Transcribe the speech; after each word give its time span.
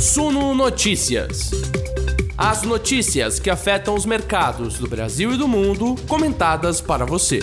Suno 0.00 0.54
Notícias. 0.54 1.50
As 2.34 2.62
notícias 2.62 3.38
que 3.38 3.50
afetam 3.50 3.94
os 3.94 4.06
mercados 4.06 4.78
do 4.78 4.88
Brasil 4.88 5.34
e 5.34 5.36
do 5.36 5.46
mundo, 5.46 5.94
comentadas 6.08 6.80
para 6.80 7.04
você. 7.04 7.40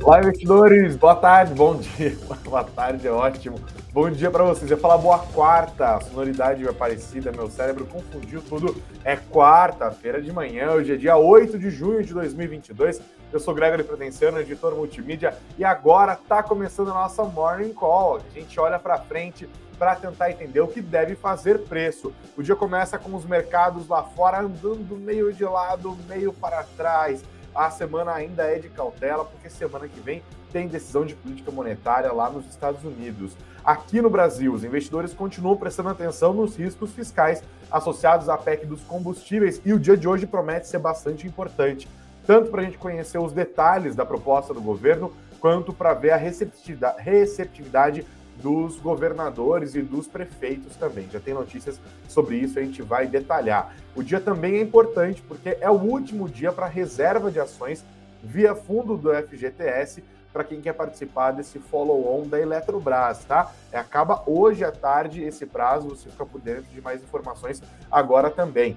Olá, 0.00 0.20
investidores! 0.20 0.94
Boa 0.94 1.16
tarde, 1.16 1.52
bom 1.54 1.74
dia. 1.74 2.16
Boa 2.46 2.62
tarde, 2.62 3.08
é 3.08 3.10
ótimo. 3.10 3.56
Bom 3.94 4.10
dia 4.10 4.30
para 4.30 4.42
vocês. 4.42 4.70
Eu 4.70 4.78
ia 4.78 4.80
falar 4.80 4.96
boa 4.96 5.18
quarta, 5.18 5.96
a 5.96 6.00
sonoridade 6.00 6.66
é 6.66 6.72
parecida, 6.72 7.30
meu 7.30 7.50
cérebro 7.50 7.84
confundiu 7.84 8.40
tudo. 8.40 8.74
É 9.04 9.16
quarta-feira 9.16 10.22
de 10.22 10.32
manhã, 10.32 10.70
hoje 10.70 10.94
é 10.94 10.96
dia 10.96 11.18
8 11.18 11.58
de 11.58 11.68
junho 11.68 12.02
de 12.02 12.14
2022. 12.14 13.02
Eu 13.30 13.38
sou 13.38 13.52
Gregory 13.52 13.84
Prudenciano, 13.84 14.40
editor 14.40 14.74
multimídia, 14.74 15.36
e 15.58 15.64
agora 15.64 16.16
tá 16.16 16.42
começando 16.42 16.88
a 16.90 16.94
nossa 16.94 17.22
Morning 17.24 17.74
Call. 17.74 18.16
A 18.16 18.40
gente 18.40 18.58
olha 18.58 18.78
para 18.78 18.96
frente 18.96 19.46
para 19.78 19.94
tentar 19.94 20.30
entender 20.30 20.62
o 20.62 20.68
que 20.68 20.80
deve 20.80 21.14
fazer 21.14 21.58
preço. 21.64 22.14
O 22.34 22.42
dia 22.42 22.56
começa 22.56 22.98
com 22.98 23.14
os 23.14 23.26
mercados 23.26 23.86
lá 23.88 24.02
fora 24.02 24.40
andando 24.40 24.96
meio 24.96 25.34
de 25.34 25.44
lado, 25.44 25.98
meio 26.08 26.32
para 26.32 26.64
trás. 26.78 27.22
A 27.54 27.70
semana 27.70 28.14
ainda 28.14 28.44
é 28.44 28.58
de 28.58 28.70
cautela, 28.70 29.26
porque 29.26 29.50
semana 29.50 29.86
que 29.86 30.00
vem 30.00 30.22
tem 30.50 30.66
decisão 30.66 31.04
de 31.04 31.14
política 31.14 31.50
monetária 31.50 32.10
lá 32.10 32.30
nos 32.30 32.46
Estados 32.46 32.82
Unidos. 32.82 33.36
Aqui 33.64 34.02
no 34.02 34.10
Brasil, 34.10 34.52
os 34.52 34.64
investidores 34.64 35.14
continuam 35.14 35.56
prestando 35.56 35.88
atenção 35.88 36.34
nos 36.34 36.56
riscos 36.56 36.90
fiscais 36.90 37.44
associados 37.70 38.28
à 38.28 38.36
PEC 38.36 38.66
dos 38.66 38.82
combustíveis 38.82 39.62
e 39.64 39.72
o 39.72 39.78
dia 39.78 39.96
de 39.96 40.08
hoje 40.08 40.26
promete 40.26 40.66
ser 40.66 40.78
bastante 40.78 41.28
importante, 41.28 41.88
tanto 42.26 42.50
para 42.50 42.62
a 42.62 42.64
gente 42.64 42.76
conhecer 42.76 43.18
os 43.18 43.32
detalhes 43.32 43.94
da 43.94 44.04
proposta 44.04 44.52
do 44.52 44.60
governo, 44.60 45.12
quanto 45.38 45.72
para 45.72 45.94
ver 45.94 46.10
a 46.10 46.16
receptividade 46.16 48.04
dos 48.42 48.80
governadores 48.80 49.76
e 49.76 49.82
dos 49.82 50.08
prefeitos 50.08 50.74
também. 50.74 51.08
Já 51.08 51.20
tem 51.20 51.32
notícias 51.32 51.80
sobre 52.08 52.38
isso, 52.38 52.58
a 52.58 52.62
gente 52.62 52.82
vai 52.82 53.06
detalhar. 53.06 53.76
O 53.94 54.02
dia 54.02 54.20
também 54.20 54.56
é 54.56 54.60
importante 54.60 55.22
porque 55.22 55.56
é 55.60 55.70
o 55.70 55.74
último 55.74 56.28
dia 56.28 56.52
para 56.52 56.66
reserva 56.66 57.30
de 57.30 57.38
ações 57.38 57.84
via 58.24 58.56
fundo 58.56 58.96
do 58.96 59.12
FGTS 59.14 60.02
para 60.32 60.44
quem 60.44 60.60
quer 60.60 60.72
participar 60.72 61.32
desse 61.32 61.58
follow-on 61.58 62.26
da 62.26 62.40
Eletrobras, 62.40 63.24
tá? 63.24 63.52
É, 63.70 63.78
acaba 63.78 64.22
hoje 64.26 64.64
à 64.64 64.72
tarde 64.72 65.22
esse 65.22 65.44
prazo, 65.44 65.90
você 65.90 66.08
fica 66.08 66.24
por 66.24 66.40
dentro 66.40 66.64
de 66.64 66.80
mais 66.80 67.02
informações 67.02 67.62
agora 67.90 68.30
também. 68.30 68.76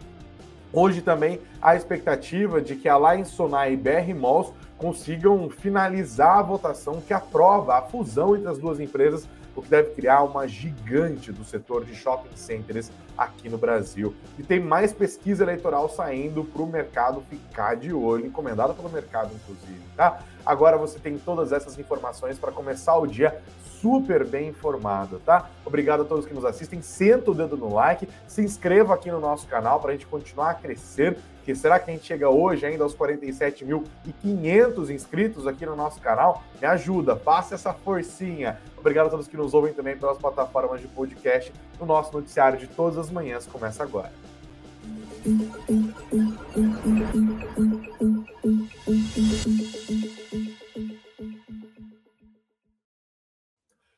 Hoje 0.74 1.02
também 1.02 1.40
a 1.62 1.76
expectativa 1.76 2.62
de 2.62 2.76
que 2.76 2.90
a 2.90 2.98
Lion 2.98 3.24
Sonai 3.24 3.74
e 3.74 3.78
BR 3.78 4.14
Malls 4.14 4.54
consigam 4.78 5.50
finalizar 5.50 6.40
a 6.40 6.42
votação 6.42 7.00
que 7.00 7.14
aprova 7.14 7.78
a 7.78 7.82
fusão 7.82 8.36
entre 8.36 8.50
as 8.50 8.58
duas 8.58 8.80
empresas 8.80 9.26
o 9.56 9.62
que 9.62 9.70
deve 9.70 9.92
criar 9.92 10.24
uma 10.24 10.48
gigante 10.48 11.32
do 11.32 11.44
setor 11.44 11.86
de 11.86 11.96
shopping 11.96 12.36
centers 12.36 12.92
aqui 13.18 13.50
no 13.50 13.58
Brasil. 13.58 14.14
E 14.38 14.44
tem 14.44 14.60
mais 14.60 14.92
pesquisa 14.92 15.44
eleitoral 15.44 15.90
saindo 15.90 16.44
para 16.44 16.62
o 16.62 16.68
mercado 16.68 17.24
ficar 17.30 17.76
de 17.76 17.94
olho, 17.94 18.26
encomendada 18.26 18.74
pelo 18.74 18.90
mercado, 18.90 19.32
inclusive, 19.34 19.82
tá? 19.96 20.20
Agora 20.46 20.78
você 20.78 21.00
tem 21.00 21.18
todas 21.18 21.52
essas 21.52 21.80
informações 21.80 22.38
para 22.38 22.52
começar 22.52 22.98
o 22.98 23.08
dia 23.08 23.42
super 23.82 24.26
bem 24.26 24.50
informado, 24.50 25.20
tá? 25.26 25.50
Obrigado 25.64 26.02
a 26.02 26.06
todos 26.06 26.26
que 26.26 26.34
nos 26.34 26.46
assistem. 26.46 26.82
Senta 26.82 27.32
o 27.32 27.34
dedo 27.34 27.56
no 27.56 27.74
like, 27.74 28.08
se 28.28 28.42
inscreva 28.42 28.94
aqui 28.94 29.10
no 29.10 29.20
nosso 29.20 29.48
canal 29.48 29.80
para 29.80 29.92
a 29.92 29.94
gente 29.94 30.08
continuar 30.08 30.52
a 30.52 30.56
crescer 30.56 31.18
que 31.46 31.54
será 31.54 31.80
que 31.80 31.92
a 31.92 31.94
gente 31.94 32.08
chega 32.08 32.28
hoje 32.28 32.66
ainda 32.66 32.84
aos 32.84 32.96
47.500 32.96 34.90
inscritos 34.90 35.46
aqui 35.46 35.64
no 35.64 35.76
nosso 35.76 36.02
canal? 36.02 36.42
Me 36.60 36.66
ajuda, 36.66 37.16
faça 37.16 37.54
essa 37.54 37.72
forcinha. 37.72 38.58
Obrigado 38.86 39.08
a 39.08 39.10
todos 39.10 39.28
que 39.28 39.36
nos 39.36 39.56
ouvem 39.56 39.74
também 39.74 39.98
pelas 39.98 40.16
plataformas 40.20 40.80
de 40.80 40.88
podcast. 40.88 41.52
O 41.80 41.88
nosso 41.88 42.14
noticiário 42.14 42.60
de 42.60 42.68
todas 42.68 43.00
as 43.00 43.10
manhãs 43.10 43.48
começa 43.48 43.82
agora. 43.82 44.12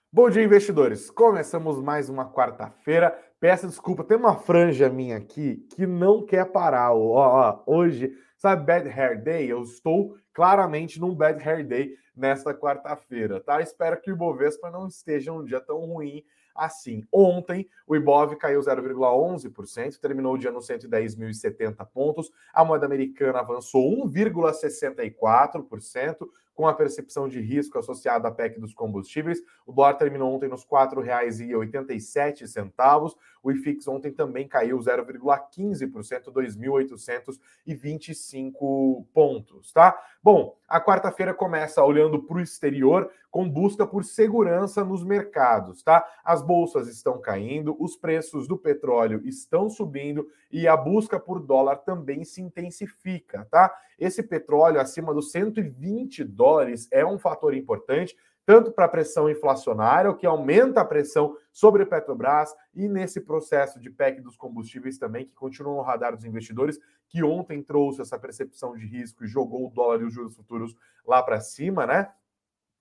Bom 0.09 0.29
dia, 0.29 0.41
investidores. 0.41 1.11
Começamos 1.11 1.81
mais 1.81 2.07
uma 2.07 2.31
quarta-feira. 2.31 3.13
Peço 3.41 3.67
desculpa, 3.67 4.05
tem 4.05 4.15
uma 4.15 4.37
franja 4.37 4.87
minha 4.87 5.17
aqui 5.17 5.67
que 5.75 5.85
não 5.85 6.25
quer 6.25 6.45
parar. 6.45 6.93
Ó, 6.93 7.11
ó, 7.17 7.61
hoje, 7.67 8.13
sabe, 8.37 8.65
Bad 8.65 8.89
Hair 8.89 9.23
Day? 9.23 9.51
Eu 9.51 9.63
estou 9.63 10.17
claramente 10.33 10.99
num 10.99 11.13
Bad 11.13 11.47
Hair 11.47 11.67
Day 11.67 11.97
nesta 12.15 12.53
quarta-feira, 12.53 13.39
tá? 13.39 13.61
Espero 13.61 13.99
que 13.99 14.11
o 14.11 14.13
Ibovespa 14.13 14.71
não 14.71 14.87
esteja 14.87 15.31
um 15.31 15.43
dia 15.43 15.59
tão 15.59 15.79
ruim 15.79 16.23
assim. 16.57 17.05
Ontem, 17.11 17.69
o 17.85 17.95
Ibov 17.95 18.35
caiu 18.35 18.59
0,11%, 18.59 19.99
terminou 19.99 20.33
o 20.33 20.37
dia 20.37 20.51
nos 20.51 20.67
110.070 20.67 21.85
pontos. 21.93 22.31
A 22.51 22.65
moeda 22.65 22.87
americana 22.87 23.39
avançou 23.39 24.03
1,64%, 24.07 26.27
com 26.57 26.67
a 26.67 26.73
percepção 26.73 27.29
de 27.29 27.39
risco 27.39 27.77
associada 27.77 28.27
à 28.27 28.31
PEC 28.31 28.59
dos 28.59 28.73
combustíveis. 28.73 29.43
O 29.63 29.71
dólar 29.71 29.93
terminou 29.93 30.33
ontem 30.33 30.49
nos 30.49 30.63
R$ 30.63 30.69
4,87. 30.71 33.15
O 33.43 33.51
IFIX 33.51 33.87
ontem 33.87 34.11
também 34.11 34.47
caiu 34.47 34.79
0,15%, 34.79 36.33
2.825 36.33 39.05
pontos, 39.13 39.71
tá? 39.71 39.95
Bom, 40.23 40.57
a 40.67 40.81
quarta-feira 40.81 41.31
começa 41.31 41.83
olhando 41.83 42.23
para 42.23 42.37
o 42.37 42.41
exterior 42.41 43.11
com 43.29 43.47
busca 43.47 43.85
por 43.85 44.03
segurança 44.03 44.83
nos 44.83 45.03
mercados, 45.03 45.83
tá? 45.83 46.03
As 46.25 46.41
bolsas 46.41 46.87
estão 46.87 47.21
caindo, 47.21 47.77
os 47.79 47.95
preços 47.95 48.47
do 48.47 48.57
petróleo 48.57 49.21
estão 49.23 49.69
subindo 49.69 50.27
e 50.51 50.67
a 50.67 50.75
busca 50.75 51.19
por 51.19 51.39
dólar 51.39 51.75
também 51.77 52.23
se 52.23 52.41
intensifica, 52.41 53.47
tá? 53.51 53.71
Esse 53.99 54.23
petróleo 54.23 54.79
acima 54.79 55.13
dos 55.13 55.29
120 55.31 56.23
dólares 56.23 56.46
é 56.91 57.05
um 57.05 57.17
fator 57.17 57.53
importante, 57.53 58.15
tanto 58.45 58.71
para 58.71 58.85
a 58.85 58.89
pressão 58.89 59.29
inflacionária, 59.29 60.09
o 60.09 60.15
que 60.15 60.25
aumenta 60.25 60.79
a 60.79 60.85
pressão 60.85 61.35
sobre 61.51 61.83
a 61.83 61.85
Petrobras, 61.85 62.55
e 62.73 62.87
nesse 62.87 63.19
processo 63.19 63.77
de 63.79 63.89
PEC 63.89 64.21
dos 64.21 64.37
combustíveis 64.37 64.97
também, 64.97 65.25
que 65.25 65.33
continua 65.33 65.75
no 65.75 65.81
radar 65.81 66.15
dos 66.15 66.23
investidores, 66.23 66.79
que 67.09 67.21
ontem 67.21 67.61
trouxe 67.61 68.01
essa 68.01 68.17
percepção 68.17 68.75
de 68.75 68.85
risco 68.85 69.25
e 69.25 69.27
jogou 69.27 69.67
o 69.67 69.69
dólar 69.69 70.01
e 70.01 70.05
os 70.05 70.13
juros 70.13 70.35
futuros 70.35 70.75
lá 71.05 71.21
para 71.21 71.41
cima, 71.41 71.85
né? 71.85 72.09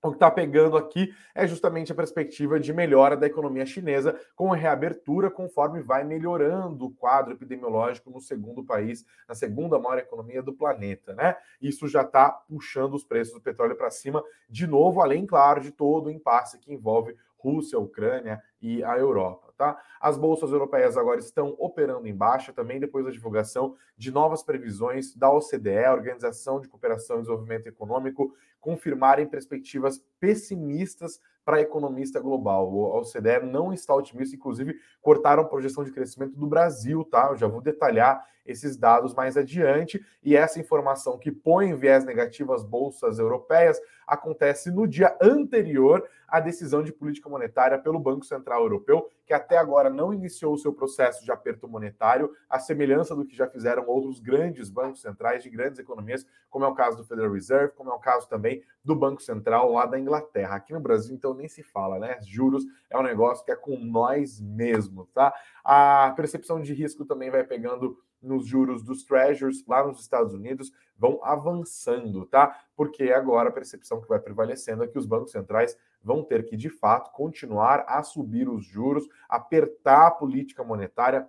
O 0.06 0.10
que 0.10 0.16
está 0.16 0.30
pegando 0.30 0.76
aqui 0.76 1.12
é 1.34 1.46
justamente 1.46 1.90
a 1.90 1.94
perspectiva 1.94 2.60
de 2.60 2.72
melhora 2.72 3.16
da 3.16 3.26
economia 3.26 3.66
chinesa 3.66 4.18
com 4.34 4.52
a 4.52 4.56
reabertura 4.56 5.30
conforme 5.30 5.80
vai 5.80 6.04
melhorando 6.04 6.86
o 6.86 6.90
quadro 6.90 7.32
epidemiológico 7.32 8.10
no 8.10 8.20
segundo 8.20 8.64
país, 8.64 9.04
na 9.28 9.34
segunda 9.34 9.78
maior 9.78 9.98
economia 9.98 10.42
do 10.42 10.52
planeta, 10.52 11.12
né? 11.14 11.36
Isso 11.60 11.88
já 11.88 12.02
está 12.02 12.30
puxando 12.30 12.94
os 12.94 13.04
preços 13.04 13.34
do 13.34 13.40
petróleo 13.40 13.76
para 13.76 13.90
cima 13.90 14.22
de 14.48 14.66
novo, 14.66 15.00
além, 15.00 15.26
claro, 15.26 15.60
de 15.60 15.72
todo 15.72 16.06
o 16.06 16.10
impasse 16.10 16.58
que 16.58 16.72
envolve 16.72 17.16
Rússia, 17.46 17.78
Ucrânia 17.78 18.42
e 18.60 18.82
a 18.82 18.98
Europa. 18.98 19.52
Tá? 19.56 19.80
As 20.00 20.18
bolsas 20.18 20.50
europeias 20.50 20.96
agora 20.96 21.20
estão 21.20 21.54
operando 21.58 22.06
em 22.06 22.14
baixa, 22.14 22.52
também 22.52 22.80
depois 22.80 23.04
da 23.04 23.10
divulgação 23.10 23.76
de 23.96 24.10
novas 24.10 24.42
previsões 24.42 25.14
da 25.14 25.30
OCDE, 25.30 25.88
Organização 25.90 26.60
de 26.60 26.68
Cooperação 26.68 27.16
e 27.16 27.20
Desenvolvimento 27.20 27.66
Econômico, 27.66 28.34
confirmarem 28.66 29.28
perspectivas 29.28 30.04
pessimistas 30.18 31.20
para 31.46 31.60
economista 31.60 32.18
global. 32.18 32.66
A 32.92 32.98
OCDE 32.98 33.46
não 33.46 33.72
está 33.72 33.94
otimista, 33.94 34.34
inclusive 34.34 34.80
cortaram 35.00 35.44
a 35.44 35.48
projeção 35.48 35.84
de 35.84 35.92
crescimento 35.92 36.36
do 36.36 36.46
Brasil, 36.48 37.04
tá? 37.04 37.28
Eu 37.30 37.36
já 37.36 37.46
vou 37.46 37.60
detalhar 37.60 38.26
esses 38.44 38.76
dados 38.76 39.14
mais 39.14 39.36
adiante. 39.36 40.04
E 40.22 40.36
essa 40.36 40.60
informação 40.60 41.18
que 41.18 41.30
põe 41.30 41.70
em 41.70 41.74
viés 41.74 42.04
negativo 42.04 42.52
as 42.52 42.64
bolsas 42.64 43.18
europeias 43.18 43.80
acontece 44.06 44.70
no 44.70 44.86
dia 44.86 45.16
anterior 45.20 46.08
à 46.28 46.40
decisão 46.40 46.82
de 46.82 46.92
política 46.92 47.28
monetária 47.28 47.78
pelo 47.78 47.98
Banco 47.98 48.24
Central 48.24 48.62
Europeu, 48.62 49.08
que 49.24 49.32
até 49.32 49.58
agora 49.58 49.90
não 49.90 50.12
iniciou 50.12 50.54
o 50.54 50.58
seu 50.58 50.72
processo 50.72 51.24
de 51.24 51.30
aperto 51.30 51.68
monetário, 51.68 52.30
à 52.48 52.58
semelhança 52.58 53.14
do 53.14 53.24
que 53.24 53.36
já 53.36 53.48
fizeram 53.48 53.86
outros 53.86 54.20
grandes 54.20 54.68
bancos 54.68 55.00
centrais 55.00 55.42
de 55.42 55.50
grandes 55.50 55.78
economias, 55.78 56.26
como 56.50 56.64
é 56.64 56.68
o 56.68 56.74
caso 56.74 56.96
do 56.96 57.04
Federal 57.04 57.32
Reserve, 57.32 57.74
como 57.74 57.90
é 57.90 57.94
o 57.94 57.98
caso 57.98 58.28
também 58.28 58.62
do 58.84 58.94
Banco 58.94 59.22
Central 59.22 59.72
lá 59.72 59.86
da 59.86 59.98
Inglaterra. 59.98 60.56
Aqui 60.56 60.72
no 60.72 60.80
Brasil, 60.80 61.14
então, 61.14 61.34
nem 61.36 61.48
se 61.48 61.62
fala, 61.62 61.98
né? 61.98 62.18
Juros 62.22 62.64
é 62.90 62.98
um 62.98 63.02
negócio 63.02 63.44
que 63.44 63.52
é 63.52 63.56
com 63.56 63.78
nós 63.78 64.40
mesmos, 64.40 65.10
tá? 65.12 65.34
A 65.64 66.12
percepção 66.16 66.60
de 66.60 66.72
risco 66.72 67.04
também 67.04 67.30
vai 67.30 67.44
pegando 67.44 67.98
nos 68.22 68.46
juros 68.46 68.82
dos 68.82 69.04
treasures 69.04 69.64
lá 69.66 69.86
nos 69.86 70.00
Estados 70.00 70.32
Unidos 70.32 70.72
vão 70.98 71.20
avançando, 71.22 72.26
tá? 72.26 72.58
Porque 72.74 73.12
agora 73.12 73.48
a 73.48 73.52
percepção 73.52 74.00
que 74.00 74.08
vai 74.08 74.18
prevalecendo 74.18 74.82
é 74.82 74.88
que 74.88 74.98
os 74.98 75.06
bancos 75.06 75.30
centrais 75.32 75.76
vão 76.02 76.24
ter 76.24 76.44
que, 76.44 76.56
de 76.56 76.70
fato, 76.70 77.10
continuar 77.12 77.84
a 77.86 78.02
subir 78.02 78.48
os 78.48 78.64
juros, 78.64 79.06
apertar 79.28 80.06
a 80.06 80.10
política 80.10 80.64
monetária 80.64 81.28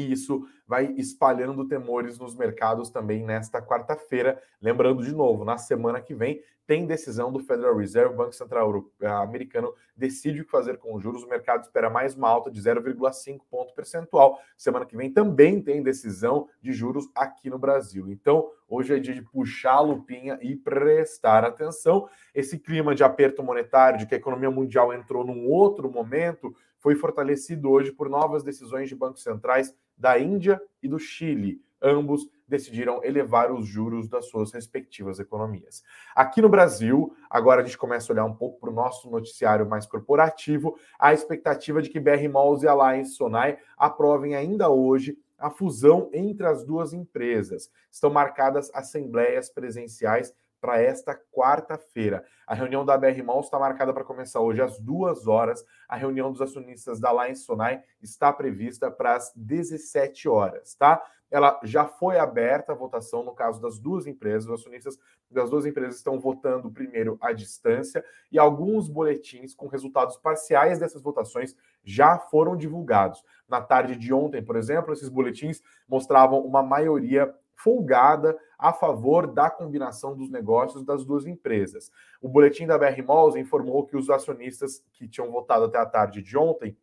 e 0.00 0.12
isso 0.12 0.46
vai 0.66 0.92
espalhando 0.96 1.66
temores 1.66 2.18
nos 2.18 2.34
mercados 2.34 2.90
também 2.90 3.24
nesta 3.24 3.62
quarta-feira. 3.62 4.40
Lembrando 4.60 5.02
de 5.02 5.14
novo, 5.14 5.44
na 5.44 5.58
semana 5.58 6.00
que 6.00 6.14
vem 6.14 6.42
tem 6.66 6.84
decisão 6.84 7.32
do 7.32 7.38
Federal 7.38 7.76
Reserve, 7.76 8.16
Banco 8.16 8.32
Central 8.32 8.90
eh, 9.00 9.06
Americano 9.06 9.72
decide 9.96 10.40
o 10.40 10.44
que 10.44 10.50
fazer 10.50 10.78
com 10.78 10.96
os 10.96 11.02
juros. 11.02 11.22
O 11.22 11.28
mercado 11.28 11.62
espera 11.62 11.88
mais 11.88 12.16
uma 12.16 12.28
alta 12.28 12.50
de 12.50 12.60
0,5 12.60 13.40
ponto 13.48 13.72
percentual. 13.72 14.40
Semana 14.56 14.84
que 14.84 14.96
vem 14.96 15.12
também 15.12 15.62
tem 15.62 15.80
decisão 15.80 16.48
de 16.60 16.72
juros 16.72 17.08
aqui 17.14 17.48
no 17.48 17.58
Brasil. 17.58 18.10
Então, 18.10 18.50
hoje 18.68 18.94
é 18.94 18.98
dia 18.98 19.14
de 19.14 19.22
puxar 19.22 19.74
a 19.74 19.80
lupinha 19.80 20.40
e 20.42 20.56
prestar 20.56 21.44
atenção. 21.44 22.08
Esse 22.34 22.58
clima 22.58 22.96
de 22.96 23.04
aperto 23.04 23.44
monetário, 23.44 24.00
de 24.00 24.06
que 24.06 24.16
a 24.16 24.18
economia 24.18 24.50
mundial 24.50 24.92
entrou 24.92 25.24
num 25.24 25.48
outro 25.48 25.88
momento, 25.88 26.52
foi 26.78 26.96
fortalecido 26.96 27.70
hoje 27.70 27.92
por 27.92 28.08
novas 28.08 28.42
decisões 28.42 28.88
de 28.88 28.96
bancos 28.96 29.22
centrais 29.22 29.72
da 29.96 30.18
Índia 30.18 30.60
e 30.82 30.88
do 30.88 30.98
Chile. 30.98 31.60
Ambos 31.80 32.28
decidiram 32.48 33.02
elevar 33.02 33.52
os 33.52 33.66
juros 33.66 34.08
das 34.08 34.28
suas 34.28 34.52
respectivas 34.52 35.18
economias. 35.18 35.82
Aqui 36.14 36.40
no 36.40 36.48
Brasil, 36.48 37.14
agora 37.28 37.62
a 37.62 37.64
gente 37.64 37.76
começa 37.76 38.10
a 38.10 38.14
olhar 38.14 38.24
um 38.24 38.34
pouco 38.34 38.60
para 38.60 38.70
o 38.70 38.74
nosso 38.74 39.10
noticiário 39.10 39.68
mais 39.68 39.86
corporativo, 39.86 40.78
a 40.98 41.12
expectativa 41.12 41.82
de 41.82 41.90
que 41.90 42.00
BR 42.00 42.28
Malls 42.30 42.64
e 42.64 42.68
Alliance 42.68 43.14
Sonai 43.14 43.58
aprovem 43.76 44.34
ainda 44.34 44.68
hoje 44.68 45.18
a 45.38 45.50
fusão 45.50 46.08
entre 46.12 46.46
as 46.46 46.64
duas 46.64 46.92
empresas. 46.92 47.70
Estão 47.90 48.10
marcadas 48.10 48.70
assembleias 48.72 49.50
presenciais 49.50 50.32
para 50.66 50.82
esta 50.82 51.16
quarta-feira. 51.32 52.24
A 52.44 52.52
reunião 52.52 52.84
da 52.84 52.98
BR 52.98 53.22
Malls 53.22 53.46
está 53.46 53.56
marcada 53.56 53.94
para 53.94 54.02
começar 54.02 54.40
hoje 54.40 54.60
às 54.60 54.80
duas 54.80 55.28
horas. 55.28 55.64
A 55.88 55.94
reunião 55.94 56.32
dos 56.32 56.42
acionistas 56.42 56.98
da 56.98 57.10
Alliance 57.10 57.44
Sonai 57.44 57.80
está 58.02 58.32
prevista 58.32 58.90
para 58.90 59.14
as 59.14 59.32
17 59.36 60.28
horas, 60.28 60.74
tá? 60.74 61.00
ela 61.30 61.60
já 61.64 61.86
foi 61.86 62.18
aberta 62.18 62.72
a 62.72 62.74
votação 62.74 63.22
no 63.22 63.32
caso 63.32 63.60
das 63.60 63.78
duas 63.78 64.06
empresas. 64.06 64.48
Os 64.48 64.60
acionistas 64.60 64.98
das 65.30 65.50
duas 65.50 65.66
empresas 65.66 65.96
estão 65.96 66.18
votando 66.18 66.70
primeiro 66.70 67.16
à 67.20 67.32
distância 67.32 68.04
e 68.30 68.38
alguns 68.38 68.88
boletins 68.88 69.54
com 69.54 69.66
resultados 69.66 70.16
parciais 70.16 70.78
dessas 70.78 71.02
votações 71.02 71.56
já 71.84 72.18
foram 72.18 72.56
divulgados. 72.56 73.22
Na 73.48 73.60
tarde 73.60 73.96
de 73.96 74.12
ontem, 74.12 74.42
por 74.42 74.56
exemplo, 74.56 74.92
esses 74.92 75.08
boletins 75.08 75.62
mostravam 75.88 76.40
uma 76.40 76.62
maioria 76.62 77.32
folgada 77.56 78.38
a 78.58 78.72
favor 78.72 79.26
da 79.26 79.50
combinação 79.50 80.16
dos 80.16 80.30
negócios 80.30 80.84
das 80.84 81.04
duas 81.04 81.26
empresas. 81.26 81.90
O 82.20 82.28
boletim 82.28 82.66
da 82.66 82.78
BR 82.78 83.02
Malls 83.04 83.36
informou 83.36 83.86
que 83.86 83.96
os 83.96 84.08
acionistas 84.08 84.84
que 84.92 85.08
tinham 85.08 85.30
votado 85.30 85.64
até 85.64 85.78
a 85.78 85.86
tarde 85.86 86.22
de 86.22 86.36
ontem 86.36 86.76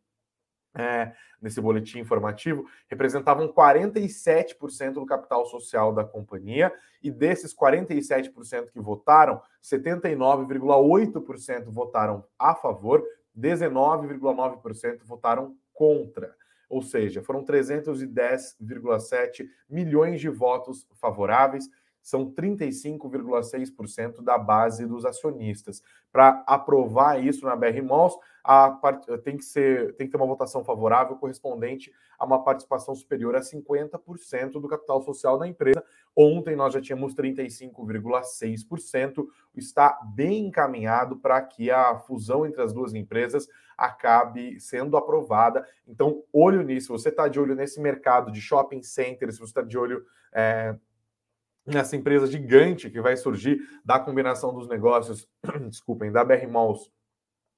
é, 0.75 1.13
nesse 1.41 1.61
boletim 1.61 1.99
informativo, 1.99 2.65
representavam 2.87 3.47
47% 3.47 4.93
do 4.93 5.05
capital 5.05 5.45
social 5.45 5.93
da 5.93 6.03
companhia, 6.03 6.73
e 7.01 7.09
desses 7.11 7.55
47% 7.55 8.71
que 8.71 8.79
votaram, 8.79 9.39
79,8% 9.61 11.69
votaram 11.69 12.25
a 12.39 12.55
favor, 12.55 13.03
19,9% 13.37 15.03
votaram 15.03 15.55
contra. 15.73 16.33
Ou 16.69 16.81
seja, 16.81 17.21
foram 17.21 17.45
310,7 17.45 19.47
milhões 19.69 20.19
de 20.19 20.29
votos 20.29 20.87
favoráveis, 20.95 21.69
são 22.03 22.29
35,6% 22.29 24.21
da 24.21 24.37
base 24.37 24.85
dos 24.85 25.05
acionistas. 25.05 25.81
Para 26.11 26.43
aprovar 26.45 27.23
isso 27.23 27.45
na 27.45 27.55
BR 27.55 27.81
Malls, 27.81 28.17
part... 28.43 29.05
tem, 29.23 29.37
que 29.37 29.45
ser... 29.45 29.95
tem 29.95 30.05
que 30.05 30.11
ter 30.11 30.17
uma 30.17 30.27
votação 30.27 30.65
favorável 30.65 31.15
correspondente 31.15 31.93
a 32.19 32.25
uma 32.25 32.43
participação 32.43 32.93
superior 32.93 33.37
a 33.37 33.39
50% 33.39 34.51
do 34.51 34.67
capital 34.67 35.01
social 35.01 35.39
da 35.39 35.47
empresa. 35.47 35.81
Ontem 36.13 36.57
nós 36.57 36.73
já 36.73 36.81
tínhamos 36.81 37.15
35,6%. 37.15 39.25
Está 39.55 39.97
bem 40.13 40.47
encaminhado 40.47 41.15
para 41.17 41.41
que 41.41 41.71
a 41.71 41.97
fusão 41.99 42.45
entre 42.45 42.61
as 42.61 42.73
duas 42.73 42.93
empresas 42.93 43.47
acabe 43.77 44.59
sendo 44.59 44.97
aprovada. 44.97 45.65
Então, 45.87 46.21
olho 46.33 46.63
nisso. 46.63 46.91
Você 46.91 47.07
está 47.09 47.29
de 47.29 47.39
olho 47.39 47.55
nesse 47.55 47.79
mercado 47.79 48.29
de 48.29 48.41
shopping 48.41 48.83
centers, 48.83 49.37
você 49.37 49.45
está 49.45 49.61
de 49.61 49.77
olho. 49.77 50.05
É 50.33 50.75
nessa 51.65 51.95
empresa 51.95 52.27
gigante 52.27 52.89
que 52.89 53.01
vai 53.01 53.15
surgir 53.15 53.59
da 53.83 53.99
combinação 53.99 54.53
dos 54.53 54.67
negócios, 54.67 55.27
desculpem, 55.69 56.11
da 56.11 56.23
BR 56.23 56.47
Malls 56.47 56.91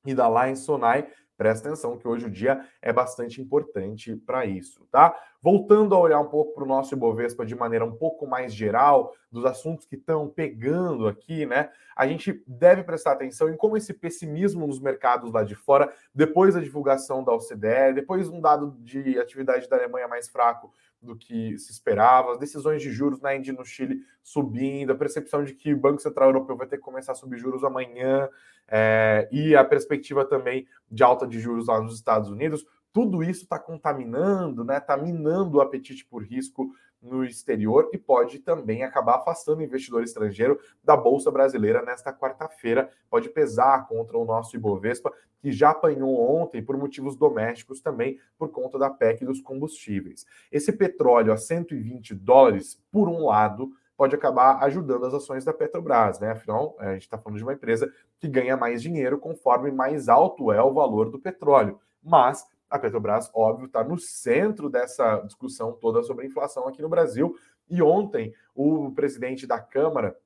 e 0.05 0.13
da 0.13 0.29
Line 0.29 0.55
Sonai. 0.55 1.07
Presta 1.37 1.67
atenção 1.67 1.97
que 1.97 2.07
hoje 2.07 2.27
o 2.27 2.31
dia 2.31 2.65
é 2.81 2.93
bastante 2.93 3.41
importante 3.41 4.15
para 4.15 4.45
isso, 4.45 4.87
tá? 4.89 5.13
Voltando 5.41 5.93
a 5.93 5.99
olhar 5.99 6.19
um 6.19 6.29
pouco 6.29 6.53
para 6.53 6.63
o 6.63 6.67
nosso 6.67 6.95
Ibovespa 6.95 7.45
de 7.45 7.53
maneira 7.53 7.83
um 7.83 7.93
pouco 7.93 8.25
mais 8.25 8.53
geral, 8.53 9.13
dos 9.29 9.43
assuntos 9.43 9.85
que 9.85 9.97
estão 9.97 10.29
pegando 10.29 11.09
aqui, 11.09 11.45
né? 11.45 11.69
A 11.93 12.07
gente 12.07 12.41
deve 12.47 12.85
prestar 12.85 13.11
atenção 13.11 13.49
em 13.49 13.57
como 13.57 13.75
esse 13.75 13.93
pessimismo 13.93 14.65
nos 14.65 14.79
mercados 14.79 15.33
lá 15.33 15.43
de 15.43 15.55
fora, 15.55 15.93
depois 16.13 16.53
da 16.53 16.61
divulgação 16.61 17.21
da 17.21 17.33
OCDE, 17.33 17.93
depois 17.93 18.29
um 18.29 18.39
dado 18.39 18.77
de 18.79 19.19
atividade 19.19 19.67
da 19.67 19.75
Alemanha 19.75 20.07
mais 20.07 20.29
fraco, 20.29 20.71
do 21.05 21.15
que 21.15 21.57
se 21.57 21.71
esperava, 21.71 22.31
as 22.31 22.37
decisões 22.37 22.81
de 22.81 22.91
juros 22.91 23.21
na 23.21 23.35
Índia 23.35 23.51
e 23.51 23.55
no 23.55 23.63
Chile 23.63 24.01
subindo, 24.21 24.91
a 24.91 24.95
percepção 24.95 25.43
de 25.43 25.53
que 25.53 25.73
o 25.73 25.77
Banco 25.77 26.01
Central 26.01 26.29
Europeu 26.29 26.57
vai 26.57 26.67
ter 26.67 26.77
que 26.77 26.83
começar 26.83 27.13
a 27.13 27.15
subir 27.15 27.37
juros 27.37 27.63
amanhã, 27.63 28.27
é, 28.67 29.29
e 29.31 29.55
a 29.55 29.63
perspectiva 29.63 30.25
também 30.25 30.67
de 30.89 31.03
alta 31.03 31.27
de 31.27 31.39
juros 31.39 31.67
lá 31.67 31.79
nos 31.79 31.95
Estados 31.95 32.29
Unidos, 32.29 32.65
tudo 32.91 33.21
isso 33.21 33.43
está 33.43 33.59
contaminando, 33.59 34.63
né? 34.63 34.77
Está 34.77 34.95
minando 34.95 35.57
o 35.57 35.61
apetite 35.61 36.05
por 36.05 36.23
risco 36.23 36.71
no 37.05 37.23
exterior 37.23 37.89
e 37.93 37.97
pode 37.97 38.39
também 38.39 38.83
acabar 38.83 39.15
afastando 39.15 39.59
o 39.59 39.63
investidor 39.63 40.03
estrangeiro 40.03 40.59
da 40.83 40.97
Bolsa 40.97 41.31
Brasileira 41.31 41.81
nesta 41.81 42.11
quarta-feira. 42.11 42.89
Pode 43.09 43.29
pesar 43.29 43.87
contra 43.87 44.17
o 44.17 44.25
nosso 44.25 44.55
Ibovespa, 44.55 45.13
que 45.39 45.51
já 45.51 45.69
apanhou 45.69 46.19
ontem 46.19 46.63
por 46.63 46.75
motivos 46.75 47.15
domésticos 47.15 47.79
também, 47.79 48.19
por 48.37 48.49
conta 48.49 48.79
da 48.79 48.89
PEC 48.89 49.23
dos 49.23 49.39
combustíveis. 49.39 50.25
Esse 50.51 50.71
petróleo 50.71 51.31
a 51.31 51.37
120 51.37 52.15
dólares, 52.15 52.81
por 52.91 53.07
um 53.07 53.25
lado, 53.25 53.71
pode 53.95 54.15
acabar 54.15 54.63
ajudando 54.63 55.05
as 55.05 55.13
ações 55.13 55.45
da 55.45 55.53
Petrobras, 55.53 56.19
né? 56.19 56.31
Afinal, 56.31 56.75
a 56.79 56.93
gente 56.93 57.03
está 57.03 57.17
falando 57.17 57.37
de 57.37 57.43
uma 57.43 57.53
empresa 57.53 57.91
que 58.19 58.27
ganha 58.27 58.57
mais 58.57 58.81
dinheiro 58.81 59.17
conforme 59.17 59.71
mais 59.71 60.09
alto 60.09 60.51
é 60.51 60.61
o 60.61 60.73
valor 60.73 61.09
do 61.09 61.19
petróleo. 61.19 61.79
Mas 62.03 62.45
a 62.69 62.79
Petrobras, 62.79 63.29
óbvio, 63.33 63.67
está 63.67 63.83
no 63.83 63.97
centro 63.97 64.69
dessa 64.69 65.21
discussão 65.21 65.73
toda 65.73 66.03
sobre 66.03 66.25
inflação 66.25 66.67
aqui 66.67 66.81
no 66.81 66.89
Brasil. 66.89 67.35
E 67.69 67.81
ontem, 67.81 68.33
o 68.53 68.91
presidente 68.91 69.47
da 69.47 69.59
Câmara, 69.59 70.17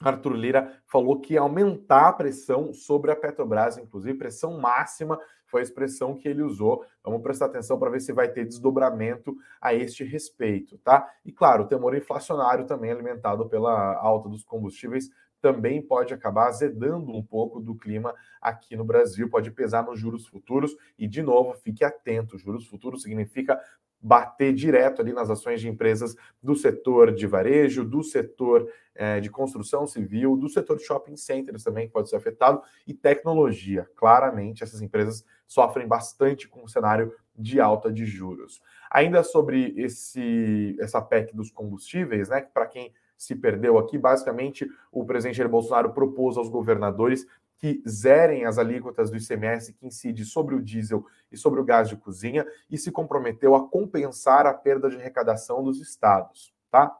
Arthur 0.00 0.34
Lira, 0.34 0.82
falou 0.86 1.20
que 1.20 1.36
aumentar 1.36 2.08
a 2.08 2.12
pressão 2.12 2.72
sobre 2.72 3.10
a 3.10 3.16
Petrobras, 3.16 3.78
inclusive 3.78 4.18
pressão 4.18 4.58
máxima 4.58 5.18
foi 5.46 5.60
a 5.60 5.62
expressão 5.62 6.16
que 6.16 6.28
ele 6.28 6.42
usou. 6.42 6.84
Vamos 7.02 7.22
prestar 7.22 7.46
atenção 7.46 7.78
para 7.78 7.90
ver 7.90 8.00
se 8.00 8.12
vai 8.12 8.28
ter 8.28 8.44
desdobramento 8.44 9.36
a 9.60 9.72
este 9.72 10.04
respeito, 10.04 10.76
tá? 10.78 11.08
E 11.24 11.32
claro, 11.32 11.64
o 11.64 11.66
temor 11.66 11.96
inflacionário 11.96 12.66
também 12.66 12.90
alimentado 12.90 13.48
pela 13.48 13.94
alta 13.96 14.28
dos 14.28 14.44
combustíveis 14.44 15.08
também 15.46 15.80
pode 15.80 16.12
acabar 16.12 16.48
azedando 16.48 17.12
um 17.12 17.22
pouco 17.22 17.60
do 17.60 17.76
clima 17.76 18.12
aqui 18.40 18.74
no 18.74 18.84
Brasil, 18.84 19.30
pode 19.30 19.52
pesar 19.52 19.84
nos 19.84 19.96
juros 19.96 20.26
futuros. 20.26 20.76
E, 20.98 21.06
de 21.06 21.22
novo, 21.22 21.54
fique 21.54 21.84
atento: 21.84 22.36
juros 22.36 22.66
futuros 22.66 23.02
significa 23.02 23.60
bater 24.02 24.52
direto 24.52 25.00
ali 25.00 25.12
nas 25.12 25.30
ações 25.30 25.60
de 25.60 25.68
empresas 25.68 26.16
do 26.42 26.56
setor 26.56 27.14
de 27.14 27.28
varejo, 27.28 27.84
do 27.84 28.02
setor 28.02 28.68
eh, 28.96 29.20
de 29.20 29.30
construção 29.30 29.86
civil, 29.86 30.36
do 30.36 30.48
setor 30.48 30.78
de 30.78 30.84
shopping 30.84 31.16
centers 31.16 31.62
também, 31.62 31.86
que 31.86 31.92
pode 31.92 32.10
ser 32.10 32.16
afetado, 32.16 32.60
e 32.84 32.92
tecnologia. 32.92 33.88
Claramente, 33.94 34.64
essas 34.64 34.82
empresas 34.82 35.24
sofrem 35.46 35.86
bastante 35.86 36.48
com 36.48 36.64
o 36.64 36.68
cenário 36.68 37.12
de 37.38 37.60
alta 37.60 37.92
de 37.92 38.04
juros. 38.04 38.60
Ainda 38.90 39.22
sobre 39.22 39.74
esse, 39.76 40.76
essa 40.80 41.00
PEC 41.00 41.36
dos 41.36 41.52
combustíveis, 41.52 42.30
né? 42.30 42.40
Para 42.52 42.66
quem 42.66 42.92
se 43.16 43.34
perdeu 43.34 43.78
aqui. 43.78 43.96
Basicamente, 43.98 44.68
o 44.92 45.04
presidente 45.04 45.36
Jair 45.36 45.48
Bolsonaro 45.48 45.92
propôs 45.92 46.36
aos 46.36 46.48
governadores 46.48 47.26
que 47.58 47.82
zerem 47.88 48.44
as 48.44 48.58
alíquotas 48.58 49.10
do 49.10 49.16
ICMS 49.16 49.72
que 49.72 49.86
incide 49.86 50.24
sobre 50.24 50.54
o 50.54 50.62
diesel 50.62 51.04
e 51.32 51.36
sobre 51.36 51.60
o 51.60 51.64
gás 51.64 51.88
de 51.88 51.96
cozinha 51.96 52.46
e 52.70 52.76
se 52.76 52.92
comprometeu 52.92 53.54
a 53.54 53.68
compensar 53.68 54.46
a 54.46 54.52
perda 54.52 54.90
de 54.90 54.96
arrecadação 54.96 55.62
dos 55.62 55.80
estados, 55.80 56.52
tá? 56.70 56.94